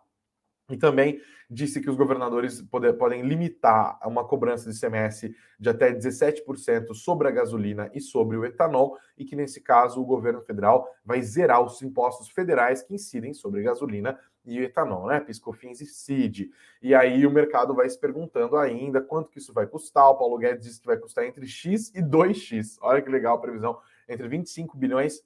E 0.69 0.77
também 0.77 1.21
disse 1.49 1.81
que 1.81 1.89
os 1.89 1.97
governadores 1.97 2.61
poder, 2.61 2.95
podem 2.95 3.23
limitar 3.23 4.01
uma 4.05 4.27
cobrança 4.27 4.69
de 4.69 4.77
ICMS 4.77 5.33
de 5.61 5.69
até 5.69 5.93
17% 5.93 6.93
sobre 6.93 7.29
a 7.29 7.31
gasolina 7.31 7.89
e 7.95 8.01
sobre 8.01 8.37
o 8.37 8.45
etanol, 8.45 8.99
e 9.17 9.25
que, 9.25 9.37
nesse 9.37 9.61
caso, 9.61 10.01
o 10.01 10.05
governo 10.05 10.41
federal 10.41 10.89
vai 11.05 11.23
zerar 11.23 11.63
os 11.63 11.81
impostos 11.83 12.29
federais 12.31 12.83
que 12.83 12.95
incidem 12.95 13.33
sobre 13.33 13.63
gasolina 13.63 14.19
e 14.47 14.61
o 14.61 14.65
etanol, 14.65 15.09
né? 15.09 15.21
Piscofins 15.21 15.81
e 15.81 15.87
CID. 15.87 16.51
E 16.81 16.95
aí 16.95 17.27
o 17.27 17.31
mercado 17.31 17.75
vai 17.75 17.89
se 17.89 17.99
perguntando 17.99 18.57
ainda 18.57 19.01
quanto 19.01 19.31
que 19.31 19.39
isso 19.39 19.53
vai 19.53 19.67
custar. 19.67 20.09
O 20.09 20.17
Paulo 20.17 20.39
Guedes 20.39 20.65
disse 20.65 20.81
que 20.81 20.87
vai 20.87 20.97
custar 20.97 21.25
entre 21.25 21.47
X 21.47 21.93
e 21.95 22.01
2X. 22.01 22.79
Olha 22.81 23.03
que 23.03 23.11
legal 23.11 23.37
a 23.37 23.41
previsão, 23.41 23.79
entre 24.09 24.29
25 24.29 24.77
bilhões 24.77 25.23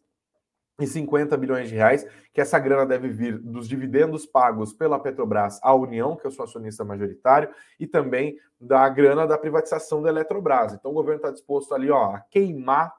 e 0.81 0.87
50 0.87 1.37
bilhões 1.37 1.69
de 1.69 1.75
reais, 1.75 2.07
que 2.33 2.41
essa 2.41 2.59
grana 2.59 2.87
deve 2.87 3.09
vir 3.09 3.39
dos 3.39 3.69
dividendos 3.69 4.25
pagos 4.25 4.73
pela 4.73 4.99
Petrobras 4.99 5.61
à 5.63 5.75
União, 5.75 6.17
que 6.17 6.27
é 6.27 6.29
o 6.29 6.33
seu 6.33 6.45
acionista 6.45 6.85
majoritário, 6.85 7.51
e 7.79 7.87
também 7.87 8.39
da 8.59 8.89
grana 8.89 9.27
da 9.27 9.37
privatização 9.37 10.01
da 10.03 10.09
Eletrobras. 10.09 10.73
Então 10.73 10.91
o 10.91 10.95
governo 10.95 11.19
está 11.19 11.31
disposto 11.31 11.75
ali 11.75 11.91
ó, 11.91 12.15
a 12.15 12.21
queimar 12.21 12.95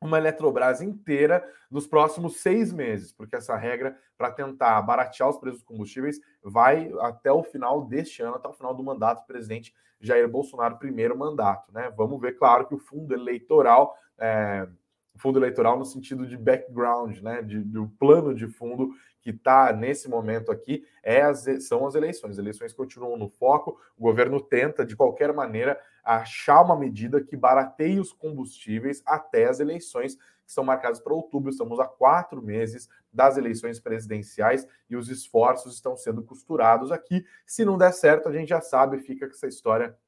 uma 0.00 0.18
Eletrobras 0.18 0.80
inteira 0.80 1.46
nos 1.70 1.86
próximos 1.86 2.40
seis 2.40 2.72
meses, 2.72 3.12
porque 3.12 3.36
essa 3.36 3.56
regra 3.56 3.98
para 4.16 4.30
tentar 4.30 4.80
baratear 4.82 5.28
os 5.28 5.38
preços 5.38 5.60
dos 5.60 5.68
combustíveis 5.68 6.20
vai 6.42 6.92
até 7.00 7.32
o 7.32 7.42
final 7.42 7.84
deste 7.84 8.22
ano, 8.22 8.36
até 8.36 8.48
o 8.48 8.52
final 8.52 8.74
do 8.74 8.82
mandato 8.82 9.22
do 9.22 9.26
presidente 9.26 9.74
Jair 10.00 10.28
Bolsonaro, 10.28 10.78
primeiro 10.78 11.16
mandato. 11.16 11.72
Né? 11.72 11.90
Vamos 11.96 12.20
ver, 12.20 12.36
claro, 12.36 12.66
que 12.66 12.74
o 12.74 12.78
fundo 12.78 13.14
eleitoral. 13.14 13.96
É 14.18 14.68
fundo 15.16 15.38
eleitoral 15.38 15.78
no 15.78 15.84
sentido 15.84 16.26
de 16.26 16.36
background, 16.36 17.18
né, 17.20 17.42
de, 17.42 17.60
do 17.60 17.88
plano 17.98 18.34
de 18.34 18.46
fundo 18.48 18.90
que 19.26 19.30
está 19.30 19.72
nesse 19.72 20.08
momento 20.08 20.52
aqui 20.52 20.84
é 21.02 21.22
as, 21.22 21.44
são 21.66 21.84
as 21.84 21.96
eleições. 21.96 22.32
As 22.32 22.38
eleições 22.38 22.72
continuam 22.72 23.16
no 23.16 23.28
foco. 23.28 23.76
O 23.96 24.02
governo 24.02 24.40
tenta, 24.40 24.86
de 24.86 24.94
qualquer 24.94 25.32
maneira, 25.32 25.80
achar 26.04 26.62
uma 26.62 26.78
medida 26.78 27.20
que 27.20 27.36
barateie 27.36 27.98
os 27.98 28.12
combustíveis 28.12 29.02
até 29.04 29.46
as 29.46 29.58
eleições 29.58 30.14
que 30.14 30.50
estão 30.50 30.62
marcadas 30.62 31.00
para 31.00 31.12
outubro. 31.12 31.50
Estamos 31.50 31.80
a 31.80 31.86
quatro 31.86 32.40
meses 32.40 32.88
das 33.12 33.36
eleições 33.36 33.80
presidenciais 33.80 34.64
e 34.88 34.94
os 34.94 35.08
esforços 35.08 35.74
estão 35.74 35.96
sendo 35.96 36.22
costurados 36.22 36.92
aqui. 36.92 37.24
Se 37.44 37.64
não 37.64 37.76
der 37.76 37.92
certo, 37.92 38.28
a 38.28 38.32
gente 38.32 38.50
já 38.50 38.60
sabe, 38.60 39.00
fica 39.00 39.26
com 39.26 39.32
essa 39.32 39.48
história 39.48 39.98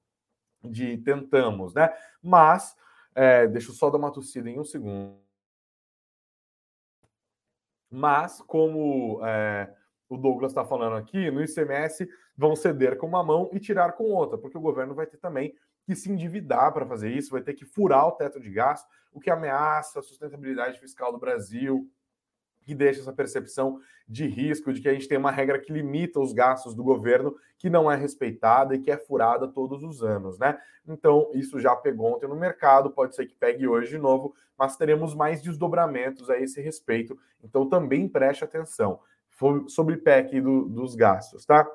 de 0.63 0.97
tentamos, 0.99 1.75
né? 1.75 1.93
Mas 2.23 2.77
é, 3.19 3.49
deixa 3.49 3.71
eu 3.71 3.75
só 3.75 3.91
dar 3.91 3.99
uma 3.99 4.13
tossida 4.13 4.49
em 4.49 4.61
um 4.61 4.65
segundo. 4.65 5.19
Mas, 7.91 8.41
como 8.43 9.21
é, 9.27 9.75
o 10.09 10.17
Douglas 10.17 10.53
está 10.53 10.65
falando 10.65 10.95
aqui, 10.95 11.29
no 11.29 11.43
ICMS 11.43 12.09
vão 12.37 12.55
ceder 12.55 12.97
com 12.97 13.09
uma 13.09 13.25
mão 13.25 13.51
e 13.53 13.59
tirar 13.59 13.93
com 13.95 14.05
outra, 14.05 14.39
porque 14.39 14.57
o 14.57 14.61
governo 14.61 14.95
vai 14.95 15.05
ter 15.05 15.17
também 15.17 15.53
que 15.85 15.97
se 15.97 16.13
endividar 16.13 16.73
para 16.73 16.87
fazer 16.87 17.11
isso, 17.11 17.33
vai 17.33 17.43
ter 17.43 17.55
que 17.55 17.65
furar 17.65 18.07
o 18.07 18.13
teto 18.13 18.39
de 18.39 18.51
gasto, 18.51 18.87
o 19.11 19.19
que 19.19 19.31
ameaça 19.31 19.99
a 19.99 20.03
sustentabilidade 20.03 20.79
fiscal 20.79 21.11
do 21.11 21.19
Brasil, 21.19 21.91
que 22.69 22.75
deixa 22.75 23.01
essa 23.01 23.13
percepção 23.15 23.81
de 24.07 24.27
risco 24.27 24.75
de 24.75 24.83
que 24.83 24.89
a 24.91 24.93
gente 24.93 25.09
tem 25.09 25.17
uma 25.17 25.31
regra 25.31 25.59
que 25.59 25.73
limita 25.73 26.21
os 26.21 26.35
gastos 26.35 26.75
do 26.75 26.85
governo, 26.85 27.35
que 27.57 27.71
não 27.71 27.91
é 27.91 27.97
respeitada 27.97 28.75
e 28.75 28.79
que 28.79 28.91
é 28.91 28.99
furada 28.99 29.49
todos 29.49 29.83
os 29.83 30.03
anos, 30.03 30.39
né? 30.39 30.59
Então, 30.87 31.31
isso 31.33 31.59
já 31.59 31.75
pegou 31.75 32.15
ontem 32.15 32.29
no 32.29 32.37
mercado, 32.37 32.91
pode 32.91 33.15
ser 33.15 33.25
que 33.25 33.35
pegue 33.35 33.67
hoje 33.67 33.89
de 33.89 33.99
novo, 33.99 34.35
mas 34.59 34.77
teremos 34.77 35.15
mais 35.15 35.41
desdobramentos 35.41 36.29
a 36.29 36.39
esse 36.39 36.61
respeito. 36.61 37.19
Então, 37.43 37.67
também 37.67 38.07
preste 38.07 38.45
atenção 38.45 39.01
sobre 39.69 39.97
PEC 39.97 40.39
do, 40.43 40.69
dos 40.69 40.95
gastos, 40.95 41.47
tá? 41.47 41.67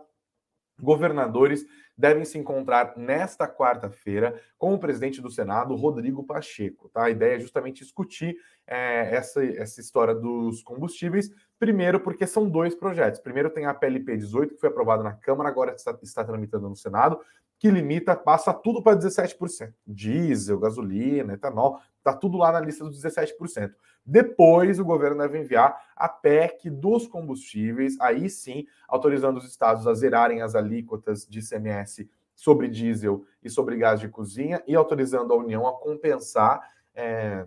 Governadores 0.79 1.65
devem 1.97 2.25
se 2.25 2.37
encontrar 2.37 2.93
nesta 2.97 3.47
quarta-feira 3.47 4.39
com 4.57 4.73
o 4.73 4.79
presidente 4.79 5.21
do 5.21 5.29
Senado, 5.29 5.75
Rodrigo 5.75 6.23
Pacheco. 6.23 6.89
Tá? 6.89 7.05
A 7.05 7.09
ideia 7.09 7.35
é 7.35 7.39
justamente 7.39 7.83
discutir 7.83 8.35
é, 8.65 9.15
essa, 9.15 9.45
essa 9.45 9.79
história 9.79 10.15
dos 10.15 10.63
combustíveis. 10.63 11.29
Primeiro, 11.59 11.99
porque 11.99 12.25
são 12.25 12.49
dois 12.49 12.73
projetos. 12.75 13.19
Primeiro 13.19 13.49
tem 13.49 13.65
a 13.65 13.73
PLP 13.73 14.17
18, 14.17 14.55
que 14.55 14.59
foi 14.59 14.69
aprovada 14.69 15.03
na 15.03 15.13
Câmara, 15.13 15.49
agora 15.49 15.73
está, 15.73 15.97
está 16.01 16.23
tramitando 16.23 16.67
no 16.67 16.75
Senado, 16.75 17.19
que 17.63 17.71
limita, 17.71 18.13
passa 18.13 18.53
tudo 18.53 18.83
para 18.83 18.97
17%. 18.97 19.73
Diesel, 19.87 20.59
gasolina, 20.59 21.31
etanol, 21.31 21.79
está 21.97 22.13
tudo 22.13 22.37
lá 22.37 22.51
na 22.51 22.59
lista 22.59 22.83
dos 22.83 23.01
17%. 23.01 23.71
Depois, 24.05 24.81
o 24.81 24.83
governo 24.83 25.19
deve 25.19 25.39
enviar 25.39 25.73
a 25.95 26.09
PEC 26.09 26.69
dos 26.69 27.07
combustíveis, 27.07 27.97
aí 28.01 28.29
sim, 28.29 28.65
autorizando 28.85 29.37
os 29.37 29.45
estados 29.45 29.87
a 29.87 29.93
zerarem 29.93 30.41
as 30.41 30.55
alíquotas 30.55 31.25
de 31.25 31.39
ICMS 31.39 32.09
sobre 32.35 32.67
diesel 32.67 33.23
e 33.41 33.49
sobre 33.49 33.77
gás 33.77 34.01
de 34.01 34.09
cozinha 34.09 34.61
e 34.67 34.75
autorizando 34.75 35.31
a 35.31 35.37
União 35.37 35.65
a 35.65 35.71
compensar. 35.79 36.59
É, 36.93 37.45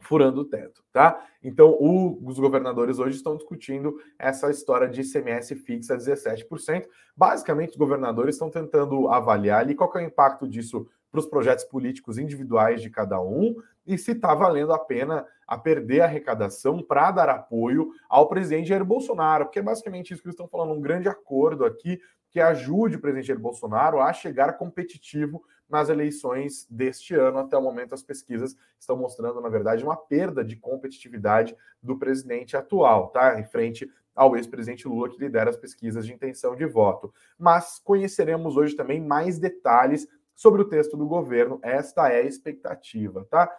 furando 0.00 0.40
o 0.40 0.44
teto, 0.44 0.82
tá? 0.92 1.24
Então, 1.42 1.76
o, 1.80 2.20
os 2.26 2.38
governadores 2.38 2.98
hoje 2.98 3.16
estão 3.16 3.36
discutindo 3.36 3.98
essa 4.18 4.50
história 4.50 4.88
de 4.88 5.00
ICMS 5.00 5.54
fixa 5.56 5.94
a 5.94 5.98
17%. 5.98 6.86
Basicamente, 7.16 7.70
os 7.70 7.76
governadores 7.76 8.34
estão 8.34 8.50
tentando 8.50 9.08
avaliar 9.08 9.60
ali 9.60 9.74
qual 9.74 9.90
é 9.94 9.98
o 9.98 10.06
impacto 10.06 10.48
disso 10.48 10.86
para 11.10 11.20
os 11.20 11.26
projetos 11.26 11.64
políticos 11.64 12.18
individuais 12.18 12.80
de 12.80 12.88
cada 12.88 13.20
um 13.20 13.56
e 13.86 13.98
se 13.98 14.12
está 14.12 14.34
valendo 14.34 14.72
a 14.72 14.78
pena 14.78 15.26
a 15.46 15.58
perder 15.58 16.02
a 16.02 16.04
arrecadação 16.04 16.80
para 16.80 17.10
dar 17.10 17.28
apoio 17.28 17.90
ao 18.08 18.28
presidente 18.28 18.68
Jair 18.68 18.84
Bolsonaro, 18.84 19.46
porque 19.46 19.58
é 19.58 19.62
basicamente 19.62 20.12
isso 20.12 20.22
que 20.22 20.28
eles 20.28 20.34
estão 20.34 20.46
falando, 20.46 20.72
um 20.72 20.80
grande 20.80 21.08
acordo 21.08 21.64
aqui 21.64 22.00
que 22.30 22.38
ajude 22.38 22.96
o 22.96 23.00
presidente 23.00 23.26
Jair 23.26 23.40
Bolsonaro 23.40 24.00
a 24.00 24.12
chegar 24.12 24.52
competitivo 24.52 25.42
nas 25.70 25.88
eleições 25.88 26.66
deste 26.68 27.14
ano. 27.14 27.38
Até 27.38 27.56
o 27.56 27.62
momento, 27.62 27.94
as 27.94 28.02
pesquisas 28.02 28.56
estão 28.78 28.96
mostrando, 28.96 29.40
na 29.40 29.48
verdade, 29.48 29.84
uma 29.84 29.96
perda 29.96 30.44
de 30.44 30.56
competitividade 30.56 31.56
do 31.82 31.98
presidente 31.98 32.56
atual, 32.56 33.08
tá? 33.08 33.38
Em 33.38 33.44
frente 33.44 33.90
ao 34.14 34.36
ex-presidente 34.36 34.86
Lula, 34.86 35.08
que 35.08 35.18
lidera 35.18 35.48
as 35.48 35.56
pesquisas 35.56 36.04
de 36.04 36.12
intenção 36.12 36.56
de 36.56 36.66
voto. 36.66 37.14
Mas 37.38 37.78
conheceremos 37.78 38.56
hoje 38.56 38.74
também 38.74 39.00
mais 39.00 39.38
detalhes 39.38 40.06
sobre 40.34 40.62
o 40.62 40.64
texto 40.64 40.96
do 40.96 41.06
governo. 41.06 41.58
Esta 41.62 42.08
é 42.08 42.20
a 42.20 42.26
expectativa, 42.26 43.26
tá? 43.30 43.50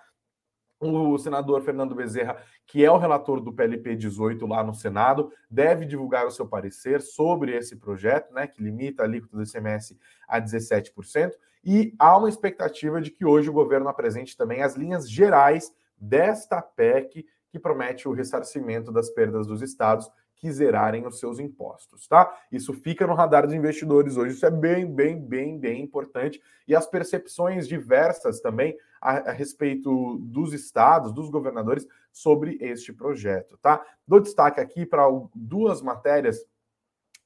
O 0.79 1.15
senador 1.19 1.61
Fernando 1.61 1.93
Bezerra, 1.93 2.41
que 2.65 2.83
é 2.83 2.89
o 2.89 2.97
relator 2.97 3.39
do 3.39 3.53
PLP 3.53 3.95
18 3.95 4.47
lá 4.47 4.63
no 4.63 4.73
Senado, 4.73 5.31
deve 5.47 5.85
divulgar 5.85 6.25
o 6.25 6.31
seu 6.31 6.47
parecer 6.47 7.01
sobre 7.01 7.55
esse 7.55 7.75
projeto, 7.75 8.33
né, 8.33 8.47
que 8.47 8.63
limita 8.63 9.03
a 9.03 9.05
alíquota 9.05 9.37
do 9.37 9.43
ICMS 9.43 9.95
a 10.27 10.41
17%, 10.41 11.33
e 11.63 11.93
há 11.99 12.17
uma 12.17 12.29
expectativa 12.29 13.01
de 13.01 13.11
que 13.11 13.25
hoje 13.25 13.49
o 13.49 13.53
governo 13.53 13.87
apresente 13.87 14.35
também 14.35 14.61
as 14.61 14.75
linhas 14.75 15.09
gerais 15.09 15.73
desta 15.97 16.61
PEC, 16.61 17.25
que 17.49 17.59
promete 17.59 18.07
o 18.07 18.13
ressarcimento 18.13 18.91
das 18.91 19.09
perdas 19.09 19.45
dos 19.45 19.61
estados 19.61 20.09
que 20.41 20.51
zerarem 20.51 21.05
os 21.05 21.19
seus 21.19 21.37
impostos, 21.37 22.07
tá? 22.07 22.35
Isso 22.51 22.73
fica 22.73 23.05
no 23.05 23.13
radar 23.13 23.45
dos 23.45 23.53
investidores 23.53 24.17
hoje, 24.17 24.33
isso 24.33 24.45
é 24.45 24.49
bem, 24.49 24.91
bem, 24.91 25.19
bem, 25.19 25.59
bem 25.59 25.83
importante. 25.83 26.41
E 26.67 26.75
as 26.75 26.87
percepções 26.87 27.67
diversas 27.67 28.41
também 28.41 28.75
a, 28.99 29.29
a 29.29 29.31
respeito 29.31 30.17
dos 30.17 30.51
estados, 30.51 31.13
dos 31.13 31.29
governadores, 31.29 31.85
sobre 32.11 32.57
este 32.59 32.91
projeto, 32.91 33.55
tá? 33.61 33.85
Dou 34.07 34.19
destaque 34.19 34.59
aqui 34.59 34.83
para 34.83 35.03
duas 35.35 35.79
matérias 35.81 36.43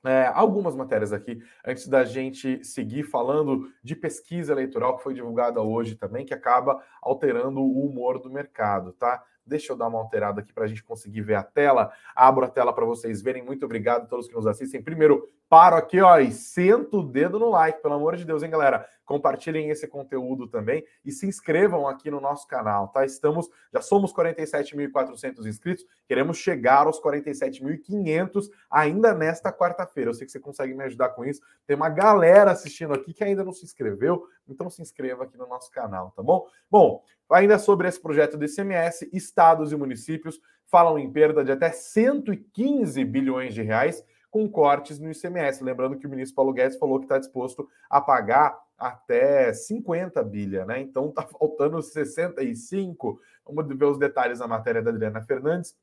é, 0.05 0.27
algumas 0.27 0.75
matérias 0.75 1.11
aqui, 1.11 1.41
antes 1.65 1.87
da 1.87 2.03
gente 2.03 2.63
seguir 2.63 3.03
falando 3.03 3.69
de 3.83 3.95
pesquisa 3.95 4.53
eleitoral 4.53 4.97
que 4.97 5.03
foi 5.03 5.13
divulgada 5.13 5.61
hoje 5.61 5.95
também, 5.95 6.25
que 6.25 6.33
acaba 6.33 6.81
alterando 7.01 7.59
o 7.59 7.85
humor 7.85 8.19
do 8.19 8.29
mercado, 8.29 8.93
tá? 8.93 9.23
Deixa 9.45 9.73
eu 9.73 9.77
dar 9.77 9.87
uma 9.87 9.99
alterada 9.99 10.41
aqui 10.41 10.51
para 10.51 10.65
a 10.65 10.67
gente 10.67 10.83
conseguir 10.83 11.21
ver 11.21 11.35
a 11.35 11.43
tela. 11.43 11.91
Abro 12.15 12.45
a 12.45 12.49
tela 12.49 12.73
para 12.73 12.85
vocês 12.85 13.21
verem. 13.21 13.43
Muito 13.43 13.65
obrigado 13.65 14.03
a 14.03 14.05
todos 14.05 14.27
que 14.27 14.33
nos 14.33 14.47
assistem. 14.47 14.81
Primeiro, 14.81 15.29
paro 15.47 15.75
aqui, 15.75 16.01
ó, 16.01 16.17
e 16.19 16.31
sento 16.31 16.99
o 16.99 17.03
dedo 17.03 17.39
no 17.39 17.49
like, 17.49 17.81
pelo 17.81 17.93
amor 17.93 18.15
de 18.15 18.25
Deus, 18.25 18.41
hein, 18.41 18.49
galera? 18.49 18.87
Compartilhem 19.05 19.69
esse 19.69 19.87
conteúdo 19.87 20.47
também 20.47 20.83
e 21.03 21.11
se 21.11 21.27
inscrevam 21.27 21.87
aqui 21.87 22.09
no 22.09 22.19
nosso 22.19 22.47
canal, 22.47 22.87
tá? 22.87 23.05
Estamos, 23.05 23.47
já 23.71 23.79
somos 23.79 24.11
47.400 24.11 25.45
inscritos, 25.45 25.85
queremos 26.07 26.37
chegar 26.37 26.87
aos 26.87 26.99
47.500 26.99 28.49
ainda 28.69 29.13
nesta 29.13 29.53
quarta-feira. 29.53 30.09
Eu 30.09 30.13
sei 30.15 30.25
que 30.25 30.31
você 30.31 30.39
consegue 30.39 30.73
me 30.73 30.83
ajudar 30.85 31.09
com 31.09 31.23
isso. 31.23 31.41
Tem 31.67 31.75
uma 31.75 31.89
galera 31.89 32.51
assistindo 32.51 32.93
aqui 32.93 33.13
que 33.13 33.23
ainda 33.23 33.43
não 33.43 33.51
se 33.51 33.63
inscreveu, 33.63 34.25
então 34.47 34.69
se 34.69 34.81
inscreva 34.81 35.25
aqui 35.25 35.37
no 35.37 35.47
nosso 35.47 35.71
canal, 35.71 36.11
tá 36.15 36.23
bom? 36.23 36.47
Bom, 36.69 37.03
ainda 37.31 37.57
sobre 37.57 37.87
esse 37.87 38.01
projeto 38.01 38.37
do 38.37 38.45
ICMS, 38.45 39.09
estados 39.13 39.71
e 39.71 39.75
municípios 39.75 40.39
falam 40.65 40.97
em 40.97 41.11
perda 41.11 41.43
de 41.43 41.51
até 41.51 41.71
115 41.71 43.03
bilhões 43.05 43.53
de 43.53 43.61
reais 43.61 44.03
com 44.29 44.49
cortes 44.49 44.99
no 44.99 45.11
ICMS. 45.11 45.63
Lembrando 45.63 45.97
que 45.97 46.05
o 46.05 46.09
ministro 46.09 46.35
Paulo 46.35 46.53
Guedes 46.53 46.77
falou 46.77 46.99
que 46.99 47.05
está 47.05 47.17
disposto 47.17 47.67
a 47.89 48.01
pagar 48.01 48.57
até 48.77 49.53
50 49.53 50.21
bilha, 50.23 50.65
né? 50.65 50.79
Então 50.81 51.09
está 51.09 51.23
faltando 51.39 51.81
65. 51.81 53.19
Vamos 53.45 53.77
ver 53.77 53.85
os 53.85 53.97
detalhes 53.97 54.39
na 54.39 54.47
matéria 54.47 54.81
da 54.81 54.91
Adriana 54.91 55.21
Fernandes 55.21 55.75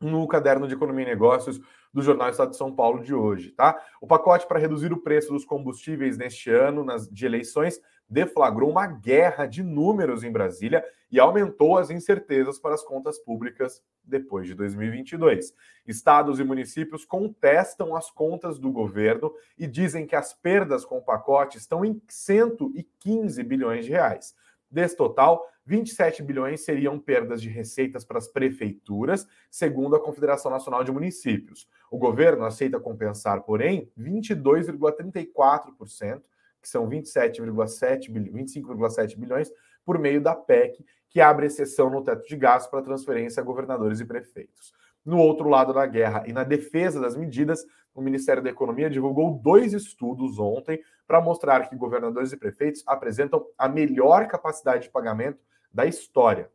no 0.00 0.26
caderno 0.26 0.66
de 0.66 0.74
Economia 0.74 1.04
e 1.04 1.08
Negócios 1.08 1.60
do 1.92 2.02
Jornal 2.02 2.30
Estado 2.30 2.50
de 2.50 2.56
São 2.56 2.74
Paulo 2.74 3.02
de 3.02 3.14
hoje, 3.14 3.50
tá? 3.50 3.80
O 4.00 4.06
pacote 4.06 4.46
para 4.46 4.58
reduzir 4.58 4.92
o 4.92 5.00
preço 5.00 5.32
dos 5.32 5.44
combustíveis 5.44 6.16
neste 6.16 6.50
ano 6.50 6.82
nas 6.82 7.08
de 7.08 7.26
eleições 7.26 7.80
deflagrou 8.12 8.70
uma 8.70 8.86
guerra 8.86 9.46
de 9.46 9.62
números 9.62 10.22
em 10.22 10.30
Brasília 10.30 10.84
e 11.10 11.18
aumentou 11.18 11.78
as 11.78 11.88
incertezas 11.88 12.58
para 12.58 12.74
as 12.74 12.82
contas 12.82 13.18
públicas 13.18 13.82
depois 14.04 14.46
de 14.46 14.54
2022. 14.54 15.54
Estados 15.86 16.38
e 16.38 16.44
municípios 16.44 17.06
contestam 17.06 17.96
as 17.96 18.10
contas 18.10 18.58
do 18.58 18.70
governo 18.70 19.32
e 19.58 19.66
dizem 19.66 20.06
que 20.06 20.14
as 20.14 20.34
perdas 20.34 20.84
com 20.84 20.98
o 20.98 21.02
pacote 21.02 21.56
estão 21.56 21.82
em 21.84 22.02
115 22.06 23.42
bilhões 23.42 23.86
de 23.86 23.92
reais. 23.92 24.34
Desse 24.70 24.96
total, 24.96 25.46
27 25.64 26.22
bilhões 26.22 26.64
seriam 26.64 26.98
perdas 26.98 27.40
de 27.40 27.48
receitas 27.48 28.04
para 28.04 28.18
as 28.18 28.28
prefeituras, 28.28 29.26
segundo 29.50 29.96
a 29.96 30.00
Confederação 30.00 30.50
Nacional 30.50 30.84
de 30.84 30.92
Municípios. 30.92 31.66
O 31.90 31.96
governo 31.96 32.44
aceita 32.44 32.78
compensar, 32.80 33.40
porém, 33.42 33.90
22,34%, 33.98 36.20
que 36.62 36.68
são 36.68 36.88
27,7 36.88 38.10
bilhões, 38.10 38.54
25,7 38.54 39.18
bilhões, 39.18 39.50
por 39.84 39.98
meio 39.98 40.20
da 40.20 40.34
PEC, 40.34 40.84
que 41.10 41.20
abre 41.20 41.46
exceção 41.46 41.90
no 41.90 42.02
teto 42.02 42.26
de 42.26 42.36
gastos 42.36 42.70
para 42.70 42.82
transferência 42.82 43.40
a 43.40 43.44
governadores 43.44 44.00
e 44.00 44.04
prefeitos. 44.04 44.72
No 45.04 45.18
outro 45.18 45.48
lado 45.48 45.74
da 45.74 45.84
guerra 45.84 46.22
e 46.26 46.32
na 46.32 46.44
defesa 46.44 47.00
das 47.00 47.16
medidas, 47.16 47.66
o 47.92 48.00
Ministério 48.00 48.42
da 48.42 48.50
Economia 48.50 48.88
divulgou 48.88 49.38
dois 49.42 49.72
estudos 49.72 50.38
ontem 50.38 50.80
para 51.06 51.20
mostrar 51.20 51.68
que 51.68 51.76
governadores 51.76 52.32
e 52.32 52.36
prefeitos 52.36 52.82
apresentam 52.86 53.44
a 53.58 53.68
melhor 53.68 54.26
capacidade 54.28 54.84
de 54.84 54.90
pagamento 54.90 55.40
da 55.72 55.84
história. 55.84 56.50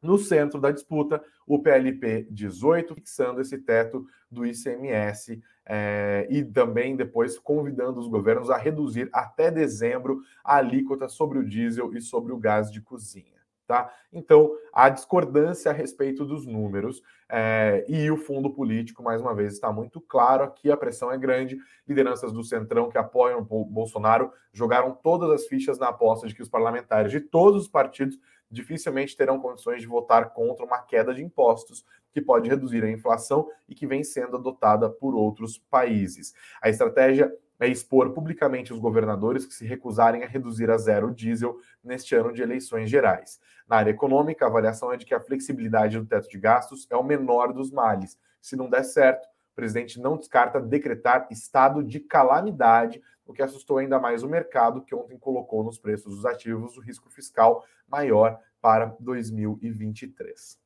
No 0.00 0.16
centro 0.18 0.60
da 0.60 0.70
disputa, 0.70 1.22
o 1.46 1.60
PLP 1.60 2.26
18, 2.30 2.94
fixando 2.94 3.40
esse 3.40 3.58
teto 3.58 4.06
do 4.30 4.46
ICMS 4.46 5.42
é, 5.66 6.26
e 6.28 6.44
também 6.44 6.96
depois 6.96 7.38
convidando 7.38 8.00
os 8.00 8.08
governos 8.08 8.50
a 8.50 8.56
reduzir 8.56 9.08
até 9.12 9.50
dezembro 9.50 10.20
a 10.44 10.56
alíquota 10.56 11.08
sobre 11.08 11.38
o 11.38 11.44
diesel 11.44 11.94
e 11.94 12.00
sobre 12.00 12.32
o 12.32 12.38
gás 12.38 12.70
de 12.70 12.80
cozinha. 12.80 13.42
Tá? 13.66 13.90
Então, 14.12 14.50
a 14.72 14.88
discordância 14.88 15.70
a 15.70 15.74
respeito 15.74 16.26
dos 16.26 16.44
números 16.44 17.00
é, 17.26 17.84
e 17.88 18.10
o 18.10 18.16
fundo 18.16 18.50
político, 18.50 19.02
mais 19.02 19.22
uma 19.22 19.34
vez, 19.34 19.54
está 19.54 19.72
muito 19.72 20.00
claro 20.00 20.44
aqui, 20.44 20.70
a 20.70 20.76
pressão 20.76 21.10
é 21.10 21.16
grande. 21.16 21.56
Lideranças 21.88 22.32
do 22.32 22.42
Centrão 22.42 22.90
que 22.90 22.98
apoiam 22.98 23.46
o 23.48 23.64
Bolsonaro 23.64 24.30
jogaram 24.52 24.92
todas 24.92 25.30
as 25.30 25.46
fichas 25.46 25.78
na 25.78 25.88
aposta 25.88 26.26
de 26.26 26.34
que 26.34 26.42
os 26.42 26.48
parlamentares 26.48 27.10
de 27.10 27.20
todos 27.20 27.62
os 27.62 27.68
partidos 27.68 28.18
dificilmente 28.52 29.16
terão 29.16 29.40
condições 29.40 29.80
de 29.80 29.88
votar 29.88 30.30
contra 30.32 30.64
uma 30.64 30.78
queda 30.78 31.14
de 31.14 31.24
impostos 31.24 31.84
que 32.12 32.20
pode 32.20 32.48
reduzir 32.48 32.84
a 32.84 32.90
inflação 32.90 33.48
e 33.66 33.74
que 33.74 33.86
vem 33.86 34.04
sendo 34.04 34.36
adotada 34.36 34.90
por 34.90 35.14
outros 35.14 35.58
países. 35.58 36.34
A 36.60 36.68
estratégia 36.68 37.32
é 37.58 37.68
expor 37.68 38.10
publicamente 38.10 38.72
os 38.72 38.78
governadores 38.78 39.46
que 39.46 39.54
se 39.54 39.64
recusarem 39.64 40.22
a 40.22 40.26
reduzir 40.26 40.70
a 40.70 40.76
zero 40.76 41.08
o 41.08 41.14
diesel 41.14 41.58
neste 41.82 42.14
ano 42.14 42.32
de 42.32 42.42
eleições 42.42 42.90
gerais. 42.90 43.40
Na 43.68 43.76
área 43.76 43.90
econômica, 43.90 44.44
a 44.44 44.48
avaliação 44.48 44.92
é 44.92 44.96
de 44.96 45.06
que 45.06 45.14
a 45.14 45.20
flexibilidade 45.20 45.98
do 45.98 46.04
teto 46.04 46.28
de 46.28 46.38
gastos 46.38 46.86
é 46.90 46.96
o 46.96 47.04
menor 47.04 47.52
dos 47.52 47.70
males. 47.70 48.18
Se 48.40 48.56
não 48.56 48.68
der 48.68 48.82
certo, 48.82 49.26
o 49.52 49.54
presidente 49.54 50.00
não 50.00 50.16
descarta 50.16 50.60
decretar 50.60 51.28
estado 51.30 51.84
de 51.84 52.00
calamidade, 52.00 53.00
o 53.32 53.34
que 53.34 53.42
assustou 53.42 53.78
ainda 53.78 53.98
mais 53.98 54.22
o 54.22 54.28
mercado, 54.28 54.82
que 54.82 54.94
ontem 54.94 55.18
colocou 55.18 55.64
nos 55.64 55.78
preços 55.78 56.14
dos 56.14 56.26
ativos 56.26 56.76
o 56.76 56.80
risco 56.80 57.10
fiscal 57.10 57.64
maior 57.88 58.38
para 58.60 58.94
2023. 59.00 60.60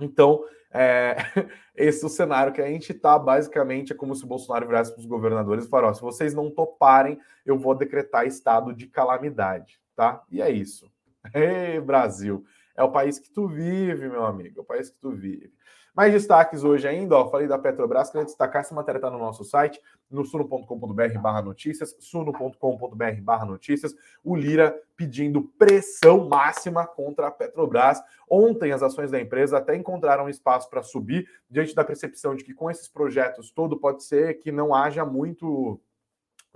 Então, 0.00 0.44
é, 0.72 1.16
esse 1.74 2.02
é 2.02 2.06
o 2.06 2.10
cenário 2.10 2.52
que 2.52 2.60
a 2.60 2.66
gente 2.66 2.90
está, 2.90 3.18
basicamente, 3.18 3.92
é 3.92 3.96
como 3.96 4.14
se 4.14 4.24
o 4.24 4.26
Bolsonaro 4.26 4.66
virasse 4.66 4.92
para 4.92 5.00
os 5.00 5.06
governadores 5.06 5.64
e 5.64 5.68
falasse: 5.68 6.00
se 6.00 6.04
vocês 6.04 6.34
não 6.34 6.50
toparem, 6.50 7.18
eu 7.46 7.56
vou 7.56 7.74
decretar 7.74 8.26
estado 8.26 8.74
de 8.74 8.88
calamidade, 8.88 9.80
tá? 9.94 10.22
E 10.30 10.42
é 10.42 10.50
isso. 10.50 10.90
Ei, 11.32 11.80
Brasil, 11.80 12.44
é 12.76 12.82
o 12.82 12.90
país 12.90 13.18
que 13.18 13.30
tu 13.30 13.46
vive, 13.46 14.08
meu 14.08 14.24
amigo, 14.24 14.58
é 14.58 14.62
o 14.62 14.66
país 14.66 14.90
que 14.90 14.98
tu 14.98 15.12
vive. 15.12 15.52
Mais 15.94 16.12
destaques 16.12 16.64
hoje 16.64 16.88
ainda, 16.88 17.16
ó, 17.16 17.30
falei 17.30 17.46
da 17.46 17.56
Petrobras, 17.56 18.10
queria 18.10 18.24
destacar, 18.24 18.62
essa 18.62 18.74
matéria 18.74 18.98
está 18.98 19.08
no 19.08 19.18
nosso 19.18 19.44
site, 19.44 19.80
no 20.10 20.24
suno.com.br 20.24 21.18
barra 21.20 21.40
notícias, 21.40 21.94
suno.com.br 22.00 23.20
barra 23.22 23.44
notícias, 23.44 23.94
o 24.22 24.34
Lira 24.34 24.76
pedindo 24.96 25.42
pressão 25.56 26.28
máxima 26.28 26.84
contra 26.84 27.28
a 27.28 27.30
Petrobras. 27.30 28.02
Ontem 28.28 28.72
as 28.72 28.82
ações 28.82 29.12
da 29.12 29.20
empresa 29.20 29.58
até 29.58 29.76
encontraram 29.76 30.28
espaço 30.28 30.68
para 30.68 30.82
subir, 30.82 31.28
diante 31.48 31.76
da 31.76 31.84
percepção 31.84 32.34
de 32.34 32.42
que 32.42 32.52
com 32.52 32.68
esses 32.68 32.88
projetos 32.88 33.52
todo 33.52 33.78
pode 33.78 34.02
ser 34.02 34.40
que 34.40 34.50
não 34.50 34.74
haja 34.74 35.04
muito, 35.04 35.80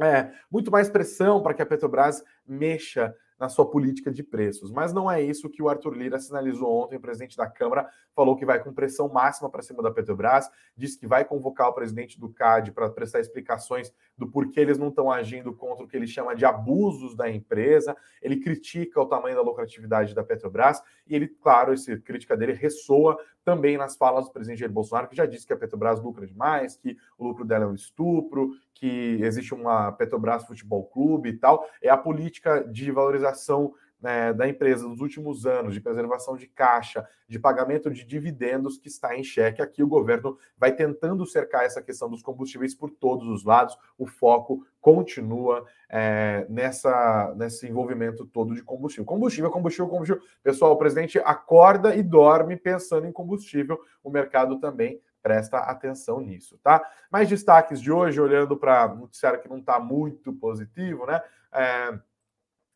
é, 0.00 0.32
muito 0.50 0.68
mais 0.68 0.90
pressão 0.90 1.40
para 1.40 1.54
que 1.54 1.62
a 1.62 1.66
Petrobras 1.66 2.24
mexa 2.44 3.14
na 3.38 3.48
sua 3.48 3.70
política 3.70 4.10
de 4.10 4.22
preços. 4.22 4.70
Mas 4.70 4.92
não 4.92 5.10
é 5.10 5.22
isso 5.22 5.48
que 5.48 5.62
o 5.62 5.68
Arthur 5.68 5.94
Lira 5.94 6.18
sinalizou 6.18 6.70
ontem, 6.82 6.96
o 6.96 7.00
presidente 7.00 7.36
da 7.36 7.46
Câmara 7.46 7.88
falou 8.14 8.36
que 8.36 8.44
vai 8.44 8.62
com 8.62 8.72
pressão 8.72 9.08
máxima 9.08 9.48
para 9.48 9.62
cima 9.62 9.82
da 9.82 9.90
Petrobras, 9.90 10.50
disse 10.76 10.98
que 10.98 11.06
vai 11.06 11.24
convocar 11.24 11.68
o 11.68 11.72
presidente 11.72 12.18
do 12.18 12.28
CAD 12.28 12.72
para 12.72 12.90
prestar 12.90 13.20
explicações 13.20 13.92
do 14.16 14.28
porquê 14.28 14.60
eles 14.60 14.78
não 14.78 14.88
estão 14.88 15.10
agindo 15.10 15.54
contra 15.54 15.84
o 15.84 15.88
que 15.88 15.96
ele 15.96 16.06
chama 16.06 16.34
de 16.34 16.44
abusos 16.44 17.14
da 17.14 17.30
empresa. 17.30 17.96
Ele 18.20 18.40
critica 18.40 19.00
o 19.00 19.06
tamanho 19.06 19.36
da 19.36 19.42
lucratividade 19.42 20.14
da 20.14 20.24
Petrobras 20.24 20.82
e 21.06 21.14
ele, 21.14 21.28
claro, 21.28 21.72
essa 21.72 21.96
crítica 21.98 22.36
dele 22.36 22.52
ressoa 22.52 23.16
também 23.48 23.78
nas 23.78 23.96
falas 23.96 24.26
do 24.26 24.30
presidente 24.30 24.60
Jair 24.60 24.70
Bolsonaro, 24.70 25.08
que 25.08 25.16
já 25.16 25.24
disse 25.24 25.46
que 25.46 25.54
a 25.54 25.56
Petrobras 25.56 26.02
lucra 26.02 26.26
demais, 26.26 26.76
que 26.76 26.98
o 27.16 27.26
lucro 27.26 27.46
dela 27.46 27.64
é 27.64 27.66
um 27.66 27.72
estupro, 27.72 28.50
que 28.74 29.18
existe 29.22 29.54
uma 29.54 29.90
Petrobras 29.90 30.44
Futebol 30.44 30.84
Clube 30.84 31.30
e 31.30 31.32
tal. 31.32 31.66
É 31.80 31.88
a 31.88 31.96
política 31.96 32.62
de 32.62 32.92
valorização 32.92 33.72
né, 34.00 34.32
da 34.32 34.48
empresa 34.48 34.86
nos 34.86 35.00
últimos 35.00 35.44
anos, 35.46 35.74
de 35.74 35.80
preservação 35.80 36.36
de 36.36 36.46
caixa, 36.46 37.06
de 37.28 37.38
pagamento 37.38 37.90
de 37.90 38.04
dividendos 38.04 38.78
que 38.78 38.88
está 38.88 39.16
em 39.16 39.24
xeque. 39.24 39.60
Aqui 39.60 39.82
o 39.82 39.88
governo 39.88 40.38
vai 40.56 40.72
tentando 40.72 41.26
cercar 41.26 41.64
essa 41.64 41.82
questão 41.82 42.08
dos 42.08 42.22
combustíveis 42.22 42.74
por 42.74 42.90
todos 42.90 43.26
os 43.28 43.44
lados. 43.44 43.76
O 43.98 44.06
foco 44.06 44.64
continua 44.80 45.66
é, 45.90 46.46
nessa, 46.48 47.34
nesse 47.36 47.66
envolvimento 47.66 48.24
todo 48.24 48.54
de 48.54 48.62
combustível. 48.62 49.04
Combustível, 49.04 49.50
combustível, 49.50 49.88
combustível. 49.88 50.22
Pessoal, 50.42 50.72
o 50.72 50.78
presidente 50.78 51.18
acorda 51.18 51.94
e 51.94 52.02
dorme 52.02 52.56
pensando 52.56 53.06
em 53.06 53.12
combustível. 53.12 53.80
O 54.02 54.10
mercado 54.10 54.60
também 54.60 55.00
presta 55.20 55.58
atenção 55.58 56.20
nisso, 56.20 56.58
tá? 56.62 56.82
Mais 57.10 57.28
destaques 57.28 57.80
de 57.80 57.90
hoje, 57.90 58.20
olhando 58.20 58.56
para 58.56 58.94
noticiário 58.94 59.40
que 59.40 59.48
não 59.48 59.58
está 59.58 59.78
muito 59.78 60.32
positivo, 60.32 61.04
né? 61.04 61.20
É, 61.52 61.98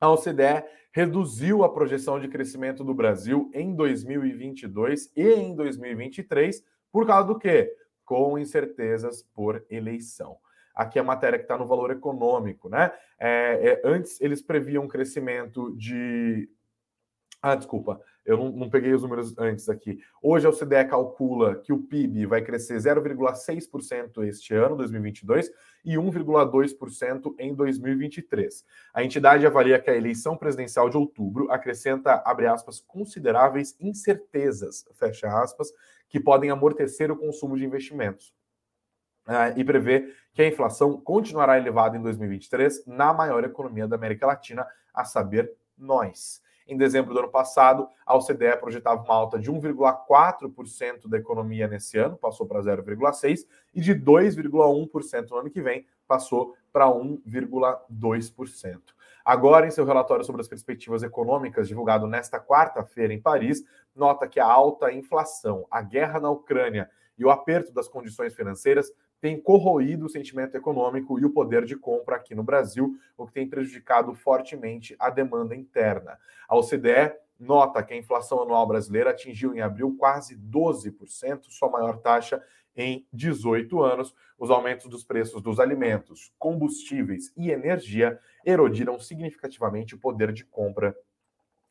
a 0.02 0.10
OCDE 0.10 0.64
reduziu 0.90 1.62
a 1.62 1.72
projeção 1.72 2.18
de 2.18 2.26
crescimento 2.26 2.82
do 2.82 2.92
Brasil 2.92 3.48
em 3.54 3.72
2022 3.72 5.12
e 5.16 5.22
em 5.22 5.54
2023 5.54 6.60
por 6.90 7.06
causa 7.06 7.28
do 7.28 7.38
quê? 7.38 7.72
Com 8.04 8.36
incertezas 8.36 9.22
por 9.32 9.64
eleição. 9.70 10.36
Aqui 10.74 10.98
a 10.98 11.04
matéria 11.04 11.38
que 11.38 11.44
está 11.44 11.56
no 11.56 11.68
valor 11.68 11.92
econômico, 11.92 12.68
né? 12.68 12.90
É, 13.16 13.80
é, 13.80 13.82
antes 13.84 14.20
eles 14.20 14.42
previam 14.42 14.84
um 14.84 14.88
crescimento 14.88 15.72
de. 15.76 16.50
Ah, 17.40 17.54
desculpa, 17.54 18.00
eu 18.24 18.36
não, 18.36 18.50
não, 18.52 18.70
peguei 18.70 18.92
os 18.92 19.02
números 19.02 19.36
antes 19.36 19.68
aqui. 19.68 19.98
Hoje 20.22 20.46
a 20.46 20.50
OCDE 20.50 20.88
calcula 20.88 21.56
que 21.56 21.72
o 21.72 21.78
PIB 21.78 22.26
vai 22.26 22.40
crescer 22.40 22.76
0,6% 22.76 24.24
este 24.24 24.54
ano, 24.54 24.76
2022, 24.76 25.50
e 25.84 25.94
1,2% 25.96 27.34
em 27.38 27.54
2023. 27.54 28.64
A 28.94 29.02
entidade 29.02 29.44
avalia 29.44 29.80
que 29.80 29.90
a 29.90 29.96
eleição 29.96 30.36
presidencial 30.36 30.88
de 30.88 30.96
outubro 30.96 31.50
acrescenta, 31.50 32.22
abre 32.24 32.46
aspas, 32.46 32.80
consideráveis 32.80 33.76
incertezas, 33.80 34.84
fecha 34.94 35.26
aspas, 35.42 35.72
que 36.08 36.20
podem 36.20 36.50
amortecer 36.50 37.10
o 37.10 37.16
consumo 37.16 37.56
de 37.56 37.64
investimentos. 37.64 38.32
Uh, 39.26 39.56
e 39.56 39.64
prevê 39.64 40.12
que 40.32 40.42
a 40.42 40.48
inflação 40.48 41.00
continuará 41.00 41.56
elevada 41.56 41.96
em 41.96 42.02
2023 42.02 42.84
na 42.86 43.12
maior 43.12 43.44
economia 43.44 43.86
da 43.86 43.96
América 43.96 44.26
Latina, 44.26 44.66
a 44.92 45.04
saber, 45.04 45.52
nós. 45.78 46.42
Em 46.66 46.76
dezembro 46.76 47.12
do 47.12 47.20
ano 47.20 47.30
passado, 47.30 47.88
a 48.06 48.16
OCDE 48.16 48.56
projetava 48.60 49.02
uma 49.02 49.14
alta 49.14 49.38
de 49.38 49.50
1,4% 49.50 51.08
da 51.08 51.18
economia 51.18 51.66
nesse 51.66 51.98
ano, 51.98 52.16
passou 52.16 52.46
para 52.46 52.60
0,6%, 52.60 53.46
e 53.74 53.80
de 53.80 53.94
2,1% 53.94 55.30
no 55.30 55.36
ano 55.38 55.50
que 55.50 55.60
vem, 55.60 55.86
passou 56.06 56.54
para 56.72 56.86
1,2%. 56.86 58.80
Agora, 59.24 59.66
em 59.66 59.70
seu 59.70 59.84
relatório 59.84 60.24
sobre 60.24 60.40
as 60.40 60.48
perspectivas 60.48 61.02
econômicas, 61.02 61.68
divulgado 61.68 62.06
nesta 62.06 62.40
quarta-feira 62.40 63.12
em 63.12 63.20
Paris, 63.20 63.64
nota 63.94 64.26
que 64.26 64.40
a 64.40 64.46
alta 64.46 64.92
inflação, 64.92 65.66
a 65.70 65.80
guerra 65.80 66.18
na 66.18 66.30
Ucrânia 66.30 66.90
e 67.16 67.24
o 67.24 67.30
aperto 67.30 67.72
das 67.72 67.88
condições 67.88 68.34
financeiras 68.34 68.90
tem 69.22 69.40
corroído 69.40 70.06
o 70.06 70.08
sentimento 70.08 70.56
econômico 70.56 71.16
e 71.16 71.24
o 71.24 71.30
poder 71.30 71.64
de 71.64 71.76
compra 71.76 72.16
aqui 72.16 72.34
no 72.34 72.42
Brasil, 72.42 72.98
o 73.16 73.24
que 73.24 73.32
tem 73.32 73.48
prejudicado 73.48 74.12
fortemente 74.16 74.96
a 74.98 75.08
demanda 75.10 75.54
interna. 75.54 76.18
A 76.48 76.56
OCDE 76.56 77.14
nota 77.38 77.84
que 77.84 77.94
a 77.94 77.96
inflação 77.96 78.42
anual 78.42 78.66
brasileira 78.66 79.10
atingiu 79.10 79.54
em 79.54 79.60
abril 79.60 79.94
quase 79.96 80.36
12%, 80.36 81.44
sua 81.50 81.70
maior 81.70 81.98
taxa 81.98 82.42
em 82.76 83.06
18 83.12 83.80
anos. 83.80 84.12
Os 84.36 84.50
aumentos 84.50 84.88
dos 84.88 85.04
preços 85.04 85.40
dos 85.40 85.60
alimentos, 85.60 86.32
combustíveis 86.36 87.32
e 87.36 87.52
energia 87.52 88.18
erodiram 88.44 88.98
significativamente 88.98 89.94
o 89.94 89.98
poder 89.98 90.32
de 90.32 90.44
compra 90.44 90.96